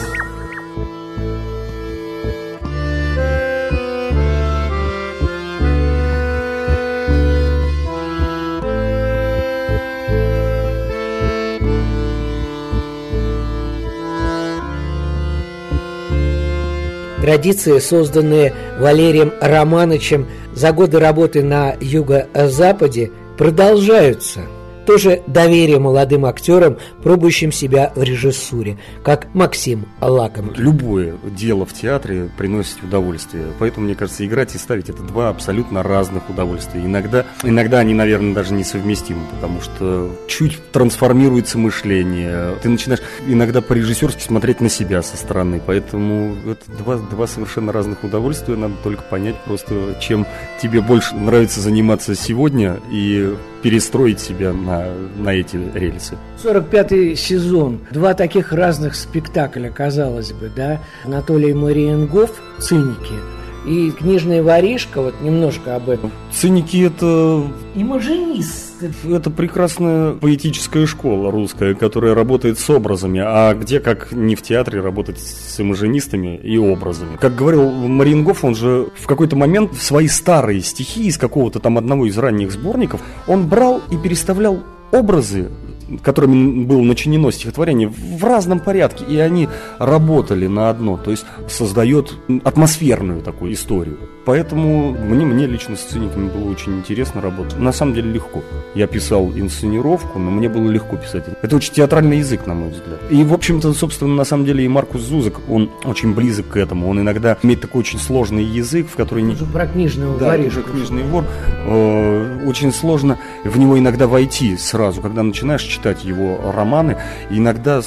Традиции, 17.20 17.78
созданные 17.78 18.54
Валерием 18.78 19.32
Романовичем 19.40 20.26
за 20.54 20.72
годы 20.72 20.98
работы 20.98 21.42
на 21.42 21.74
Юго-Западе, 21.80 23.10
продолжаются– 23.36 24.40
тоже 24.86 25.22
доверие 25.26 25.78
молодым 25.78 26.26
актерам, 26.26 26.78
пробующим 27.02 27.52
себя 27.52 27.92
в 27.94 28.02
режиссуре, 28.02 28.78
как 29.02 29.32
Максим 29.34 29.86
Лакомов. 30.00 30.58
Любое 30.58 31.14
дело 31.24 31.66
в 31.66 31.72
театре 31.72 32.30
приносит 32.36 32.82
удовольствие. 32.82 33.46
Поэтому, 33.58 33.86
мне 33.86 33.94
кажется, 33.94 34.24
играть 34.26 34.54
и 34.54 34.58
ставить 34.58 34.88
это 34.90 35.02
два 35.02 35.28
абсолютно 35.28 35.82
разных 35.82 36.28
удовольствия. 36.28 36.80
Иногда, 36.84 37.24
иногда 37.42 37.78
они, 37.78 37.94
наверное, 37.94 38.34
даже 38.34 38.54
несовместимы, 38.54 39.20
потому 39.32 39.60
что 39.60 40.14
чуть 40.28 40.58
трансформируется 40.72 41.58
мышление. 41.58 42.56
Ты 42.62 42.68
начинаешь 42.68 43.02
иногда 43.26 43.60
по-режиссерски 43.60 44.22
смотреть 44.22 44.60
на 44.60 44.68
себя 44.68 45.02
со 45.02 45.16
стороны. 45.16 45.60
Поэтому 45.64 46.36
это 46.46 46.70
два, 46.78 46.96
два 46.96 47.26
совершенно 47.26 47.72
разных 47.72 48.04
удовольствия. 48.04 48.56
Надо 48.56 48.74
только 48.82 49.02
понять 49.02 49.36
просто, 49.44 49.96
чем 50.00 50.26
тебе 50.60 50.80
больше 50.80 51.14
нравится 51.14 51.60
заниматься 51.60 52.14
сегодня 52.14 52.78
и 52.90 53.34
перестроить 53.62 54.20
себя 54.20 54.52
на, 54.52 54.86
на 55.16 55.30
эти 55.30 55.58
рельсы. 55.74 56.16
45-й 56.42 57.16
сезон. 57.16 57.80
Два 57.90 58.14
таких 58.14 58.52
разных 58.52 58.94
спектакля, 58.94 59.70
казалось 59.70 60.32
бы, 60.32 60.50
да? 60.54 60.80
Анатолий 61.04 61.52
Мариенгоф 61.52 62.30
«Циники» 62.58 63.39
и 63.66 63.90
«Книжная 63.90 64.42
воришка», 64.42 65.00
вот 65.00 65.14
немножко 65.20 65.76
об 65.76 65.88
этом. 65.88 66.10
«Циники»— 66.32 66.84
это... 66.86 67.44
Имажинист. 67.74 68.82
Это 69.06 69.30
прекрасная 69.30 70.12
поэтическая 70.12 70.86
школа 70.86 71.30
русская, 71.30 71.74
которая 71.74 72.14
работает 72.14 72.58
с 72.58 72.70
образами, 72.70 73.20
а 73.22 73.54
где, 73.54 73.78
как 73.78 74.12
не 74.12 74.34
в 74.34 74.42
театре, 74.42 74.80
работать 74.80 75.20
с 75.20 75.60
имажинистами 75.60 76.36
и 76.36 76.56
образами. 76.56 77.16
Как 77.20 77.36
говорил 77.36 77.70
Мариенгоф, 77.70 78.44
он 78.44 78.54
же 78.54 78.88
в 78.96 79.06
какой-то 79.06 79.36
момент 79.36 79.74
свои 79.74 80.08
старые 80.08 80.62
стихи 80.62 81.06
из 81.06 81.18
какого-то 81.18 81.58
там 81.60 81.76
одного 81.76 82.06
из 82.06 82.16
ранних 82.16 82.52
сборников, 82.52 83.02
он 83.26 83.48
брал 83.48 83.82
и 83.90 83.96
переставлял 83.96 84.60
образы 84.92 85.50
которыми 85.98 86.64
было 86.64 86.82
начинено 86.82 87.30
стихотворение, 87.30 87.88
в 87.88 88.24
разном 88.24 88.60
порядке, 88.60 89.04
и 89.04 89.18
они 89.18 89.48
работали 89.78 90.46
на 90.46 90.70
одно, 90.70 90.96
то 90.96 91.10
есть 91.10 91.24
создает 91.48 92.14
атмосферную 92.44 93.22
такую 93.22 93.52
историю. 93.52 93.98
Поэтому 94.30 94.92
мне, 94.92 95.26
мне 95.26 95.46
лично 95.48 95.74
с 95.74 95.80
циниками 95.80 96.28
было 96.28 96.48
очень 96.52 96.78
интересно 96.78 97.20
работать. 97.20 97.58
На 97.58 97.72
самом 97.72 97.94
деле 97.94 98.12
легко. 98.12 98.44
Я 98.76 98.86
писал 98.86 99.32
инсценировку, 99.34 100.20
но 100.20 100.30
мне 100.30 100.48
было 100.48 100.70
легко 100.70 100.96
писать. 100.96 101.24
Это 101.42 101.56
очень 101.56 101.72
театральный 101.72 102.18
язык, 102.18 102.46
на 102.46 102.54
мой 102.54 102.70
взгляд. 102.70 103.00
И, 103.10 103.24
в 103.24 103.34
общем-то, 103.34 103.72
собственно, 103.72 104.14
на 104.14 104.22
самом 104.22 104.44
деле 104.44 104.64
и 104.64 104.68
Маркус 104.68 105.00
Зузак, 105.00 105.40
он 105.48 105.68
очень 105.82 106.14
близок 106.14 106.46
к 106.50 106.56
этому. 106.58 106.88
Он 106.88 107.00
иногда 107.00 107.36
имеет 107.42 107.60
такой 107.60 107.80
очень 107.80 107.98
сложный 107.98 108.44
язык, 108.44 108.86
в 108.88 108.94
который... 108.94 109.24
Не... 109.24 109.34
Про 109.34 109.66
книжного 109.66 110.16
да, 110.16 110.28
воришку. 110.28 110.62
книжный 110.62 111.02
вор. 111.02 111.24
Э, 111.66 112.44
очень 112.46 112.72
сложно 112.72 113.18
в 113.42 113.58
него 113.58 113.80
иногда 113.80 114.06
войти 114.06 114.56
сразу, 114.56 115.02
когда 115.02 115.24
начинаешь 115.24 115.62
читать 115.62 116.04
его 116.04 116.52
романы. 116.54 116.98
Иногда 117.30 117.82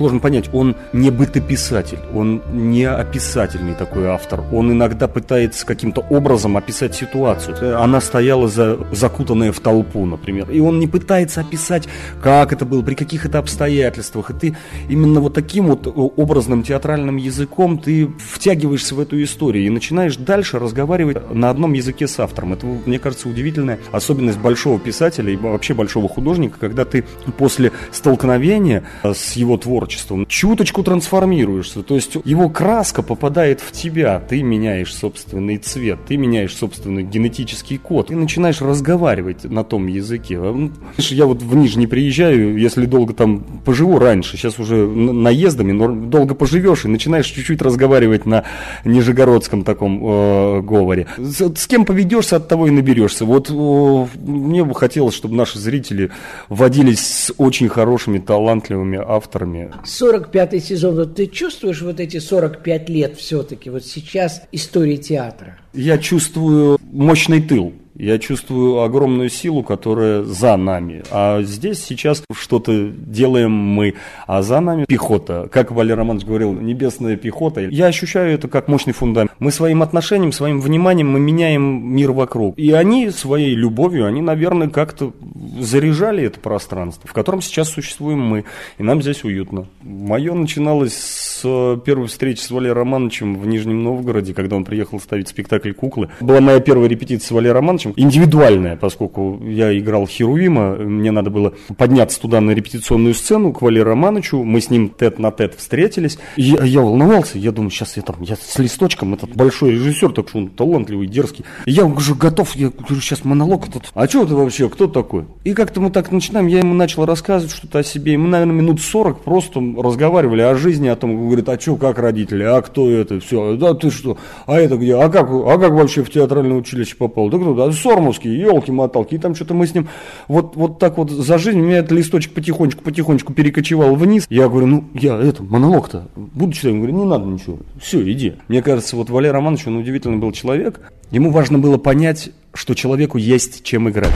сложно 0.00 0.18
понять, 0.18 0.48
он 0.54 0.76
не 0.94 1.10
бытописатель, 1.10 1.98
он 2.14 2.40
не 2.54 2.84
описательный 2.84 3.74
такой 3.74 4.06
автор. 4.06 4.42
Он 4.50 4.72
иногда 4.72 5.08
пытается 5.08 5.66
каким-то 5.66 6.00
образом 6.00 6.56
описать 6.56 6.94
ситуацию. 6.94 7.78
Она 7.78 8.00
стояла 8.00 8.48
за, 8.48 8.78
закутанная 8.92 9.52
в 9.52 9.60
толпу, 9.60 10.06
например. 10.06 10.50
И 10.50 10.58
он 10.58 10.78
не 10.78 10.86
пытается 10.86 11.42
описать, 11.42 11.86
как 12.22 12.54
это 12.54 12.64
было, 12.64 12.80
при 12.80 12.94
каких 12.94 13.26
это 13.26 13.40
обстоятельствах. 13.40 14.30
И 14.30 14.32
ты 14.32 14.56
именно 14.88 15.20
вот 15.20 15.34
таким 15.34 15.66
вот 15.66 15.86
образным 16.16 16.62
театральным 16.62 17.18
языком 17.18 17.78
ты 17.78 18.06
втягиваешься 18.06 18.94
в 18.94 19.00
эту 19.00 19.22
историю 19.22 19.66
и 19.66 19.68
начинаешь 19.68 20.16
дальше 20.16 20.58
разговаривать 20.58 21.30
на 21.30 21.50
одном 21.50 21.74
языке 21.74 22.08
с 22.08 22.18
автором. 22.18 22.54
Это, 22.54 22.64
мне 22.64 22.98
кажется, 22.98 23.28
удивительная 23.28 23.78
особенность 23.92 24.38
большого 24.38 24.78
писателя 24.78 25.30
и 25.30 25.36
вообще 25.36 25.74
большого 25.74 26.08
художника, 26.08 26.58
когда 26.58 26.86
ты 26.86 27.04
после 27.36 27.70
столкновения 27.92 28.84
с 29.04 29.34
его 29.34 29.58
творчеством 29.58 29.89
творчеством, 29.90 30.26
чуточку 30.26 30.82
трансформируешься, 30.82 31.82
то 31.82 31.94
есть 31.94 32.16
его 32.24 32.48
краска 32.48 33.02
попадает 33.02 33.60
в 33.60 33.72
тебя, 33.72 34.20
ты 34.20 34.42
меняешь 34.42 34.94
собственный 34.94 35.58
цвет, 35.58 35.98
ты 36.06 36.16
меняешь 36.16 36.54
собственный 36.54 37.02
генетический 37.02 37.78
код, 37.78 38.08
ты 38.08 38.16
начинаешь 38.16 38.60
разговаривать 38.60 39.44
на 39.44 39.64
том 39.64 39.88
языке. 39.88 40.38
А, 40.40 40.70
я 40.96 41.26
вот 41.26 41.42
в 41.42 41.56
Нижний 41.56 41.86
приезжаю, 41.86 42.56
если 42.56 42.86
долго 42.86 43.14
там 43.14 43.40
поживу 43.64 43.98
раньше, 43.98 44.36
сейчас 44.36 44.58
уже 44.58 44.86
наездами, 44.86 45.72
но 45.72 45.88
долго 45.88 46.34
поживешь 46.34 46.84
и 46.84 46.88
начинаешь 46.88 47.26
чуть-чуть 47.26 47.60
разговаривать 47.60 48.26
на 48.26 48.44
нижегородском 48.84 49.64
таком 49.64 50.00
э, 50.02 50.60
говоре. 50.62 51.08
С, 51.18 51.52
с 51.56 51.66
кем 51.66 51.84
поведешься, 51.84 52.36
от 52.36 52.48
того 52.48 52.68
и 52.68 52.70
наберешься. 52.70 53.24
Вот 53.24 53.50
э, 53.50 54.06
мне 54.20 54.64
бы 54.64 54.74
хотелось, 54.74 55.14
чтобы 55.14 55.34
наши 55.34 55.58
зрители 55.58 56.10
водились 56.48 57.00
с 57.00 57.34
очень 57.38 57.68
хорошими, 57.68 58.18
талантливыми 58.18 59.00
авторами. 59.04 59.69
45-й 59.84 60.60
сезон, 60.60 60.96
вот 60.96 61.14
ты 61.16 61.26
чувствуешь 61.26 61.82
вот 61.82 62.00
эти 62.00 62.18
45 62.18 62.88
лет 62.88 63.16
все-таки, 63.16 63.70
вот 63.70 63.84
сейчас 63.84 64.42
истории 64.52 64.96
театра? 64.96 65.58
Я 65.72 65.98
чувствую 65.98 66.78
мощный 66.92 67.42
тыл. 67.42 67.72
Я 68.00 68.18
чувствую 68.18 68.80
огромную 68.80 69.28
силу, 69.28 69.62
которая 69.62 70.22
за 70.22 70.56
нами. 70.56 71.02
А 71.10 71.42
здесь 71.42 71.84
сейчас 71.84 72.22
что-то 72.32 72.88
делаем 72.88 73.52
мы, 73.52 73.92
а 74.26 74.40
за 74.40 74.60
нами 74.60 74.86
пехота. 74.86 75.50
Как 75.52 75.70
Валерий 75.70 75.98
Романович 75.98 76.24
говорил, 76.24 76.54
небесная 76.54 77.16
пехота. 77.16 77.60
Я 77.60 77.86
ощущаю 77.86 78.32
это 78.32 78.48
как 78.48 78.68
мощный 78.68 78.94
фундамент. 78.94 79.32
Мы 79.38 79.50
своим 79.50 79.82
отношением, 79.82 80.32
своим 80.32 80.62
вниманием 80.62 81.10
мы 81.10 81.20
меняем 81.20 81.94
мир 81.94 82.12
вокруг. 82.12 82.58
И 82.58 82.72
они 82.72 83.10
своей 83.10 83.54
любовью, 83.54 84.06
они, 84.06 84.22
наверное, 84.22 84.70
как-то 84.70 85.12
заряжали 85.58 86.24
это 86.24 86.40
пространство, 86.40 87.06
в 87.06 87.12
котором 87.12 87.42
сейчас 87.42 87.68
существуем 87.68 88.20
мы. 88.20 88.46
И 88.78 88.82
нам 88.82 89.02
здесь 89.02 89.24
уютно. 89.24 89.66
Мое 89.82 90.32
начиналось 90.32 90.94
с 90.94 91.78
первой 91.84 92.06
встречи 92.06 92.40
с 92.40 92.50
Валерием 92.50 92.78
Романовичем 92.78 93.38
в 93.38 93.46
Нижнем 93.46 93.84
Новгороде, 93.84 94.32
когда 94.32 94.56
он 94.56 94.64
приехал 94.64 95.00
ставить 95.00 95.28
спектакль 95.28 95.72
«Куклы». 95.72 96.08
Была 96.20 96.40
моя 96.40 96.60
первая 96.60 96.88
репетиция 96.88 97.28
с 97.28 97.30
Валерием 97.30 97.56
Романовичем 97.56 97.89
общем, 97.90 98.04
индивидуальная, 98.04 98.76
поскольку 98.76 99.40
я 99.44 99.76
играл 99.78 100.06
Херувима, 100.06 100.76
мне 100.76 101.10
надо 101.10 101.30
было 101.30 101.54
подняться 101.76 102.20
туда 102.20 102.40
на 102.40 102.52
репетиционную 102.52 103.14
сцену 103.14 103.52
к 103.52 103.62
Валерию 103.62 103.86
Романовичу, 103.86 104.42
мы 104.42 104.60
с 104.60 104.70
ним 104.70 104.90
тет 104.90 105.18
на 105.18 105.30
тет 105.30 105.54
встретились, 105.54 106.18
и 106.36 106.42
я, 106.42 106.64
я 106.64 106.80
волновался, 106.80 107.38
я 107.38 107.52
думаю, 107.52 107.70
сейчас 107.70 107.96
я 107.96 108.02
там, 108.02 108.16
я 108.20 108.36
с 108.36 108.58
листочком, 108.58 109.14
этот 109.14 109.34
большой 109.34 109.72
режиссер, 109.72 110.12
так 110.12 110.28
что 110.28 110.38
он 110.38 110.48
талантливый, 110.48 111.06
дерзкий, 111.06 111.44
я 111.66 111.84
уже 111.84 112.14
готов, 112.14 112.54
я 112.56 112.70
говорю, 112.70 113.00
сейчас 113.00 113.24
монолог 113.24 113.68
этот, 113.68 113.90
а 113.94 114.06
что 114.06 114.24
это 114.24 114.34
вообще, 114.34 114.68
кто 114.68 114.86
такой? 114.86 115.24
И 115.44 115.54
как-то 115.54 115.80
мы 115.80 115.90
так 115.90 116.10
начинаем, 116.12 116.46
я 116.46 116.58
ему 116.58 116.74
начал 116.74 117.04
рассказывать 117.04 117.54
что-то 117.54 117.80
о 117.80 117.84
себе, 117.84 118.14
и 118.14 118.16
мы, 118.16 118.28
наверное, 118.28 118.54
минут 118.54 118.80
40 118.80 119.20
просто 119.20 119.60
разговаривали 119.76 120.42
о 120.42 120.54
жизни, 120.54 120.88
о 120.88 120.96
том, 120.96 121.26
говорит, 121.26 121.48
а 121.48 121.58
что, 121.58 121.76
как 121.76 121.98
родители, 121.98 122.42
а 122.42 122.60
кто 122.62 122.90
это, 122.90 123.20
все, 123.20 123.56
да 123.56 123.74
ты 123.74 123.90
что, 123.90 124.18
а 124.46 124.58
это 124.58 124.76
где, 124.76 124.96
а 124.96 125.08
как, 125.08 125.28
а 125.30 125.58
как 125.58 125.72
вообще 125.72 126.02
в 126.02 126.10
театральное 126.10 126.56
училище 126.56 126.96
попал, 126.96 127.28
да 127.28 127.38
кто, 127.38 127.54
да 127.54 127.69
Сормовский, 127.72 128.34
елки-моталки, 128.36 129.14
и 129.14 129.18
там 129.18 129.34
что-то 129.34 129.54
мы 129.54 129.66
с 129.66 129.74
ним 129.74 129.88
вот, 130.28 130.56
вот 130.56 130.78
так 130.78 130.98
вот 130.98 131.10
за 131.10 131.38
жизнь, 131.38 131.60
у 131.60 131.64
меня 131.64 131.78
этот 131.78 131.92
листочек 131.92 132.32
потихонечку-потихонечку 132.34 133.32
перекочевал 133.32 133.94
вниз. 133.94 134.26
Я 134.30 134.48
говорю, 134.48 134.66
ну, 134.66 134.84
я 134.94 135.16
это, 135.16 135.42
монолог-то 135.42 136.08
буду 136.16 136.52
читать. 136.52 136.72
Он 136.72 136.78
говорит, 136.78 136.96
не 136.96 137.04
надо 137.04 137.26
ничего, 137.26 137.58
все, 137.80 138.00
иди. 138.10 138.34
Мне 138.48 138.62
кажется, 138.62 138.96
вот 138.96 139.10
Валерий 139.10 139.32
Романович, 139.32 139.66
он 139.66 139.76
удивительный 139.76 140.18
был 140.18 140.32
человек. 140.32 140.80
Ему 141.10 141.30
важно 141.30 141.58
было 141.58 141.76
понять, 141.76 142.30
что 142.54 142.74
человеку 142.74 143.18
есть 143.18 143.64
чем 143.64 143.88
играть. 143.88 144.14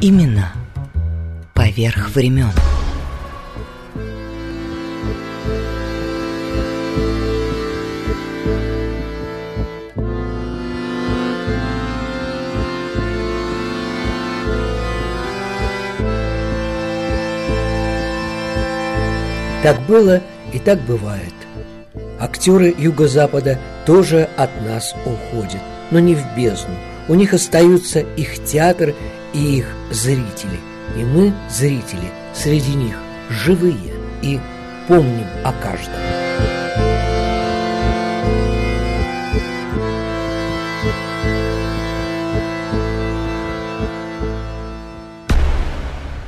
Именно 0.00 0.52
поверх 1.54 2.14
времен. 2.14 2.52
Так 19.62 19.80
было 19.82 20.20
И 20.52 20.58
так 20.58 20.80
бывает. 20.80 21.34
Актеры 22.18 22.74
Юго-Запада 22.76 23.58
тоже 23.86 24.28
от 24.36 24.50
нас 24.62 24.94
уходят, 25.04 25.62
но 25.90 26.00
не 26.00 26.14
в 26.14 26.36
бездну. 26.36 26.74
У 27.08 27.14
них 27.14 27.34
остаются 27.34 28.00
их 28.00 28.44
театр 28.44 28.94
и 29.32 29.58
их 29.58 29.66
зрители. 29.90 30.58
И 30.96 31.04
мы, 31.04 31.32
зрители, 31.48 32.10
среди 32.34 32.74
них 32.74 32.96
живые 33.30 33.94
и 34.22 34.40
помним 34.88 35.26
о 35.44 35.52
каждом. 35.52 35.94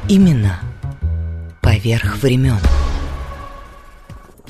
Именно 0.08 0.60
поверх 1.60 2.16
времен. 2.18 2.58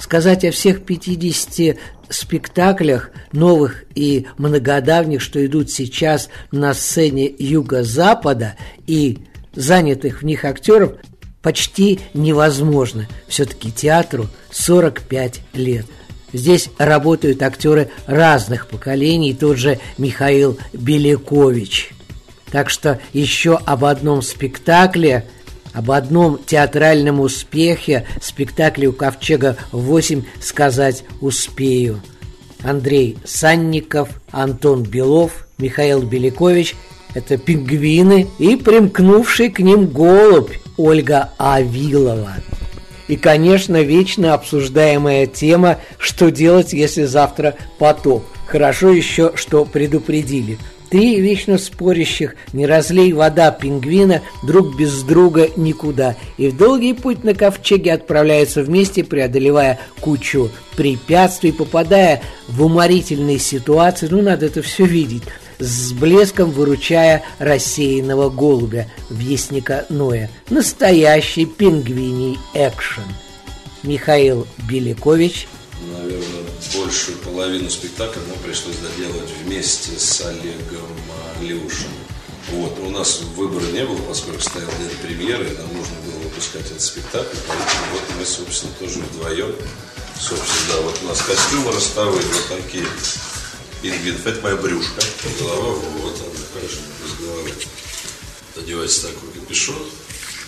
Сказать 0.02 0.44
о 0.44 0.50
всех 0.50 0.82
50 0.84 1.76
спектаклях, 2.08 3.12
новых 3.30 3.84
и 3.94 4.26
многодавних, 4.36 5.20
что 5.20 5.46
идут 5.46 5.70
сейчас 5.70 6.28
на 6.50 6.74
сцене 6.74 7.32
Юго-Запада 7.38 8.56
и 8.88 9.20
занятых 9.54 10.20
в 10.20 10.24
них 10.24 10.44
актеров, 10.44 10.94
почти 11.40 12.00
невозможно. 12.14 13.06
Все-таки 13.28 13.70
театру 13.70 14.26
45 14.50 15.40
лет. 15.52 15.86
Здесь 16.32 16.68
работают 16.78 17.40
актеры 17.40 17.88
разных 18.06 18.66
поколений, 18.66 19.34
тот 19.34 19.56
же 19.56 19.78
Михаил 19.98 20.58
Белякович. 20.72 21.90
Так 22.50 22.70
что 22.70 22.98
еще 23.12 23.54
об 23.54 23.84
одном 23.84 24.20
спектакле– 24.20 25.28
об 25.72 25.90
одном 25.90 26.38
театральном 26.44 27.20
успехе 27.20 28.06
спектакля 28.20 28.88
у 28.88 28.92
Ковчега-8 28.92 30.24
сказать 30.40 31.04
успею. 31.20 32.00
Андрей 32.62 33.18
Санников, 33.24 34.08
Антон 34.30 34.82
Белов, 34.82 35.46
Михаил 35.58 36.02
Белякович– 36.02 36.74
это 37.14 37.36
пингвины 37.36 38.28
и 38.38 38.56
примкнувший 38.56 39.50
к 39.50 39.58
ним 39.58 39.86
голубь 39.86 40.52
Ольга 40.76 41.30
Авилова. 41.38 42.34
И, 43.08 43.16
конечно, 43.16 43.82
вечно 43.82 44.32
обсуждаемая 44.32 45.26
тема 45.26 45.78
«Что 45.98 46.30
делать, 46.30 46.72
если 46.72 47.04
завтра 47.04 47.56
потоп?» 47.78 48.24
Хорошо 48.46 48.90
еще, 48.90 49.32
что 49.34 49.64
предупредили– 49.64 50.58
Три 50.92 51.22
вечно 51.22 51.56
спорящих, 51.56 52.36
не 52.52 52.66
разлей 52.66 53.14
вода 53.14 53.50
пингвина 53.50 54.20
друг 54.42 54.76
без 54.76 55.02
друга 55.02 55.48
никуда. 55.56 56.16
И 56.36 56.48
в 56.48 56.56
долгий 56.58 56.92
путь 56.92 57.24
на 57.24 57.32
ковчеге 57.32 57.94
отправляются 57.94 58.62
вместе, 58.62 59.02
преодолевая 59.02 59.80
кучу 60.02 60.50
препятствий, 60.76 61.50
попадая 61.50 62.20
в 62.46 62.62
уморительные 62.62 63.38
ситуации. 63.38 64.08
Ну, 64.10 64.20
надо 64.20 64.44
это 64.44 64.60
все 64.60 64.84
видеть 64.84 65.22
с 65.58 65.92
блеском 65.94 66.50
выручая 66.50 67.22
рассеянного 67.38 68.28
голубя, 68.28 68.86
вестника 69.08 69.86
Ноя. 69.88 70.28
Настоящий 70.50 71.46
пингвиний 71.46 72.38
экшен. 72.52 73.04
Михаил 73.82 74.46
Белякович. 74.68 75.48
Наверное, 75.90 76.41
большую 76.74 77.18
половину 77.18 77.70
спектакля 77.70 78.20
нам 78.28 78.38
пришлось 78.38 78.76
доделать 78.76 79.30
вместе 79.44 79.98
с 79.98 80.20
Олегом 80.20 80.88
Леушиным. 81.40 81.92
Вот. 82.50 82.78
У 82.80 82.90
нас 82.90 83.20
выбора 83.36 83.64
не 83.66 83.84
было, 83.84 83.98
поскольку 84.02 84.40
стоял 84.40 84.70
день 84.78 84.96
премьеры, 85.02 85.44
и 85.44 85.56
нам 85.56 85.68
нужно 85.74 85.94
было 86.04 86.18
выпускать 86.24 86.66
этот 86.66 86.80
спектакль, 86.80 87.36
поэтому 87.46 87.92
вот 87.92 88.02
мы, 88.18 88.24
собственно, 88.24 88.72
тоже 88.78 88.98
вдвоем. 89.00 89.54
Собственно, 90.20 90.68
да, 90.68 90.80
вот 90.82 90.98
у 91.02 91.06
нас 91.06 91.22
костюмы 91.22 91.72
ростовые, 91.72 92.22
вот 92.22 92.48
такие 92.48 92.86
пингвинов. 93.80 94.26
Это 94.26 94.40
моя 94.42 94.56
брюшка, 94.56 95.02
голова, 95.38 95.72
вот 95.72 96.14
она, 96.20 96.46
хорошо, 96.52 96.78
без 97.02 97.26
головы. 97.26 97.52
Надевается 98.56 99.08
такой 99.08 99.30
капюшон. 99.30 99.86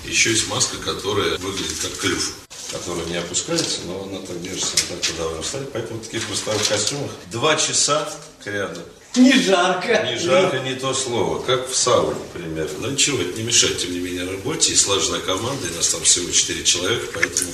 Еще 0.04 0.30
есть 0.30 0.48
маска, 0.48 0.76
которая 0.76 1.38
выглядит 1.38 1.78
как 1.80 1.92
клюв 1.96 2.43
которая 2.74 3.06
не 3.06 3.16
опускается, 3.16 3.80
но 3.86 4.02
она 4.02 4.20
так 4.26 4.40
держится, 4.42 4.76
она 4.76 4.96
так 4.96 5.10
подавлена 5.10 5.42
встать. 5.42 5.72
Поэтому 5.72 6.00
в 6.00 6.04
таких 6.04 6.26
простых 6.26 6.68
костюмах 6.68 7.10
два 7.30 7.56
часа 7.56 8.08
рядом. 8.44 8.82
Не 9.16 9.32
жарко. 9.32 10.08
Не 10.10 10.18
жарко, 10.18 10.58
не 10.58 10.74
то 10.74 10.92
слово. 10.92 11.40
Как 11.40 11.70
в 11.70 11.74
сауне, 11.74 12.18
например. 12.34 12.68
Но 12.80 12.90
ничего, 12.90 13.22
это 13.22 13.38
не 13.38 13.44
мешает, 13.44 13.78
тем 13.78 13.92
не 13.92 14.00
менее, 14.00 14.28
работе. 14.28 14.72
И 14.72 14.76
слаженная 14.76 15.20
команда, 15.20 15.68
и 15.68 15.76
нас 15.76 15.88
там 15.88 16.02
всего 16.02 16.30
четыре 16.32 16.64
человека, 16.64 17.06
поэтому... 17.14 17.50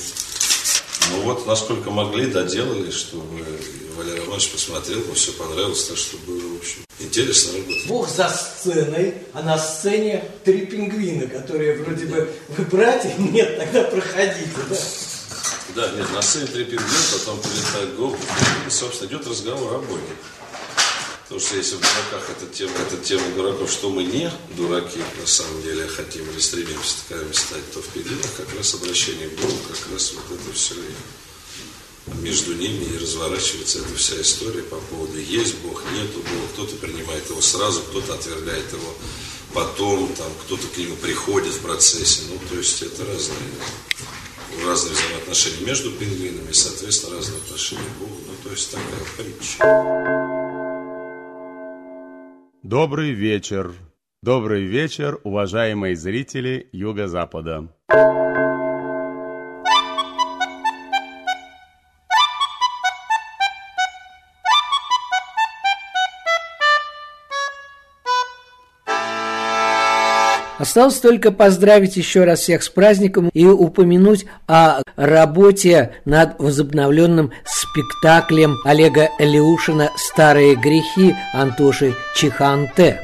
Ну 1.11 1.23
вот, 1.23 1.47
насколько 1.47 1.91
могли, 1.91 2.27
доделали, 2.27 2.91
чтобы 2.91 3.45
Валерий 3.97 4.25
Иванович 4.25 4.51
посмотрел, 4.51 5.01
ему 5.01 5.15
все 5.15 5.33
понравилось, 5.33 5.85
так 5.85 5.97
что 5.97 6.17
было, 6.19 6.41
в 6.41 6.59
общем, 6.59 6.85
интересно 6.99 7.59
работать. 7.59 7.87
Бог 7.87 8.09
за 8.09 8.29
сценой, 8.29 9.15
а 9.33 9.43
на 9.43 9.59
сцене 9.59 10.25
три 10.45 10.67
пингвина, 10.67 11.27
которые 11.27 11.83
вроде 11.83 12.07
бы 12.07 12.31
вы 12.49 12.65
братья, 12.65 13.13
нет, 13.19 13.59
тогда 13.59 13.83
проходите, 13.85 14.49
да? 14.69 14.77
Да, 15.75 15.89
нет, 15.93 16.13
на 16.13 16.21
сцене 16.21 16.47
три 16.47 16.65
пингвина, 16.65 17.05
потом 17.13 17.41
прилетает 17.41 17.97
голубь, 17.97 18.19
и, 18.67 18.71
собственно, 18.71 19.09
идет 19.09 19.27
разговор 19.27 19.75
о 19.75 19.79
Боге. 19.79 20.17
Потому 21.23 21.41
что 21.41 21.57
если 21.57 21.77
в 21.77 21.79
дураках 21.79 22.31
эта 22.31 22.47
тема, 22.53 22.73
эта 22.89 22.97
тема 22.97 23.23
дураков, 23.37 23.71
что 23.71 23.89
мы 23.89 24.03
не 24.03 24.33
дураки, 24.57 24.99
на 25.21 25.27
самом 25.27 25.63
деле, 25.63 25.87
хотим 25.87 26.29
или 26.29 26.41
стремимся 26.41 26.97
таковыми 27.09 27.33
стать, 27.33 27.73
то 27.73 27.81
в 27.81 27.87
пингвинах 27.89 28.35
как 28.37 28.53
раз 28.57 28.75
обращение 28.75 29.29
к 29.29 29.41
Богу, 29.41 29.57
как 29.69 29.93
раз 29.93 30.13
вот 30.13 30.25
это 30.39 30.53
все 30.53 30.75
и 30.75 32.15
между 32.21 32.55
ними 32.55 32.85
и 32.85 32.99
разворачивается 32.99 33.79
эта 33.79 33.95
вся 33.95 34.21
история 34.21 34.63
по 34.63 34.77
поводу 34.77 35.19
есть 35.19 35.55
Бог, 35.59 35.85
нету 35.93 36.19
Бога, 36.19 36.49
кто-то 36.55 36.75
принимает 36.77 37.29
его 37.31 37.41
сразу, 37.41 37.83
кто-то 37.83 38.15
отвергает 38.15 38.73
его 38.73 38.93
потом, 39.55 40.13
там 40.15 40.33
кто-то 40.45 40.67
к 40.67 40.77
нему 40.77 40.97
приходит 40.97 41.55
в 41.55 41.61
процессе, 41.61 42.23
ну, 42.29 42.41
то 42.49 42.57
есть 42.57 42.83
это 42.83 43.05
разные 43.05 43.39
разные 44.67 44.95
взаимоотношения 44.95 45.67
между 45.67 45.91
пингвинами 45.93 46.53
соответственно, 46.53 47.17
разные 47.17 47.39
отношения 47.39 47.83
к 47.83 47.99
Богу. 48.01 48.17
Ну, 48.27 48.33
то 48.43 48.51
есть 48.51 48.71
такая 48.71 49.01
притча. 49.17 49.59
Добрый 52.63 53.13
вечер. 53.13 53.73
Добрый 54.23 54.65
вечер, 54.65 55.19
уважаемые 55.25 55.97
зрители 55.97 56.69
Юго-Запада. 56.73 57.69
Осталось 70.61 70.99
только 70.99 71.33
поздравить 71.33 71.97
еще 71.97 72.25
раз 72.25 72.41
всех 72.41 72.63
с 72.63 72.69
праздником 72.69 73.31
и 73.33 73.47
упомянуть 73.47 74.27
о 74.47 74.83
работе 74.95 75.93
над 76.05 76.39
возобновленным 76.39 77.31
спектаклем 77.47 78.59
Олега 78.67 79.09
Леушина 79.19 79.89
«Старые 79.97 80.57
грехи» 80.57 81.17
Антоши 81.33 81.95
Чиханте 82.15 83.01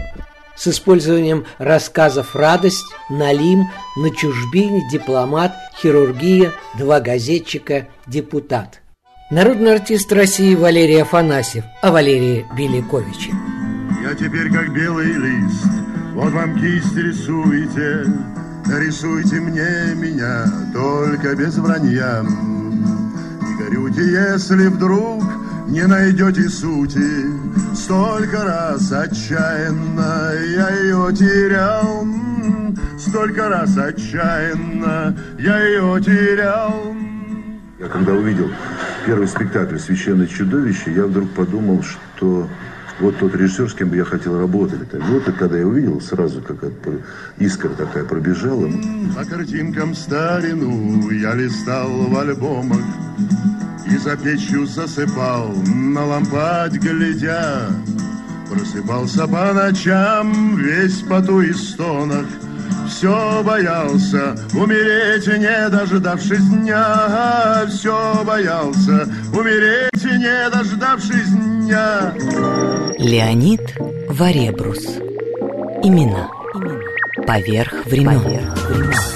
с 0.55 0.69
использованием 0.69 1.47
рассказов 1.57 2.37
«Радость», 2.37 2.85
«Налим», 3.09 3.65
«На 3.97 4.11
чужбине», 4.11 4.83
«Дипломат», 4.93 5.55
«Хирургия», 5.81 6.53
«Два 6.77 7.01
газетчика», 7.01 7.87
«Депутат». 8.07 8.83
Народный 9.31 9.73
артист 9.73 10.13
России 10.13 10.55
Валерий 10.55 11.01
Афанасьев 11.01 11.65
о 11.81 11.91
Валерии 11.91 12.45
Беляковиче. 12.55 13.31
Я 14.03 14.15
теперь 14.15 14.53
как 14.53 14.75
белый 14.75 15.07
лист 15.07 15.96
вот 16.17 16.33
вам 16.33 16.59
кисть 16.59 16.97
рисуйте, 16.97 18.07
рисуйте 18.67 19.37
мне 19.37 19.95
меня, 19.95 20.47
только 20.73 21.37
без 21.37 21.59
вранья. 21.59 22.23
Не 22.23 23.59
горюйте, 23.59 24.01
если 24.01 24.69
вдруг 24.69 25.23
не 25.69 25.87
найдете 25.87 26.49
сути, 26.49 27.47
Столько 27.75 28.45
раз 28.45 28.91
отчаянно 28.91 30.33
я 30.57 30.71
ее 30.71 31.15
терял, 31.15 32.07
Столько 32.99 33.51
раз 33.51 33.77
отчаянно 33.77 35.15
я 35.39 35.63
ее 35.67 36.01
терял. 36.03 36.95
Я 37.79 37.89
когда 37.89 38.15
увидел 38.15 38.51
первый 39.05 39.29
спектакль 39.29 39.77
«Священное 39.77 40.27
чудовище», 40.27 40.95
я 40.95 41.05
вдруг 41.05 41.29
подумал, 41.33 41.83
что 41.83 42.49
вот 43.01 43.19
тот 43.19 43.35
режиссер, 43.35 43.71
с 43.71 43.75
кем 43.75 43.91
бы 43.91 43.97
я 43.97 44.05
хотел 44.05 44.39
работать. 44.39 44.81
Вот 44.93 45.29
и 45.29 45.33
когда 45.33 45.59
я 45.59 45.67
увидел, 45.67 46.01
сразу 46.01 46.41
как 46.41 46.57
искра 47.39 47.71
такая 47.71 48.05
пробежала. 48.05 48.71
По 49.15 49.25
картинкам 49.25 49.95
старину 49.95 51.11
я 51.11 51.35
листал 51.35 51.89
в 51.89 52.19
альбомах 52.19 52.81
И 53.91 53.97
за 53.99 54.17
печью 54.17 54.67
засыпал, 54.67 55.53
на 55.67 56.05
лампадь 56.05 56.75
глядя 56.75 57.71
Просыпался 58.51 59.27
по 59.27 59.53
ночам, 59.53 60.57
весь 60.57 61.01
поту 61.03 61.41
и 61.41 61.53
стонах 61.53 62.27
все 62.87 63.43
боялся 63.43 64.37
умереть, 64.55 65.27
не 65.27 65.69
дождавшись 65.69 66.49
дня, 66.49 67.67
все 67.69 68.23
боялся 68.25 69.09
умереть, 69.33 70.05
не 70.05 70.51
дождавшись 70.51 71.29
дня. 71.29 72.13
Леонид 72.99 73.61
Варебрус. 74.09 74.85
Имена. 75.83 76.29
Поверх 77.27 77.87
времен. 77.87 78.21
Поверх 78.21 78.71
времен. 78.71 79.16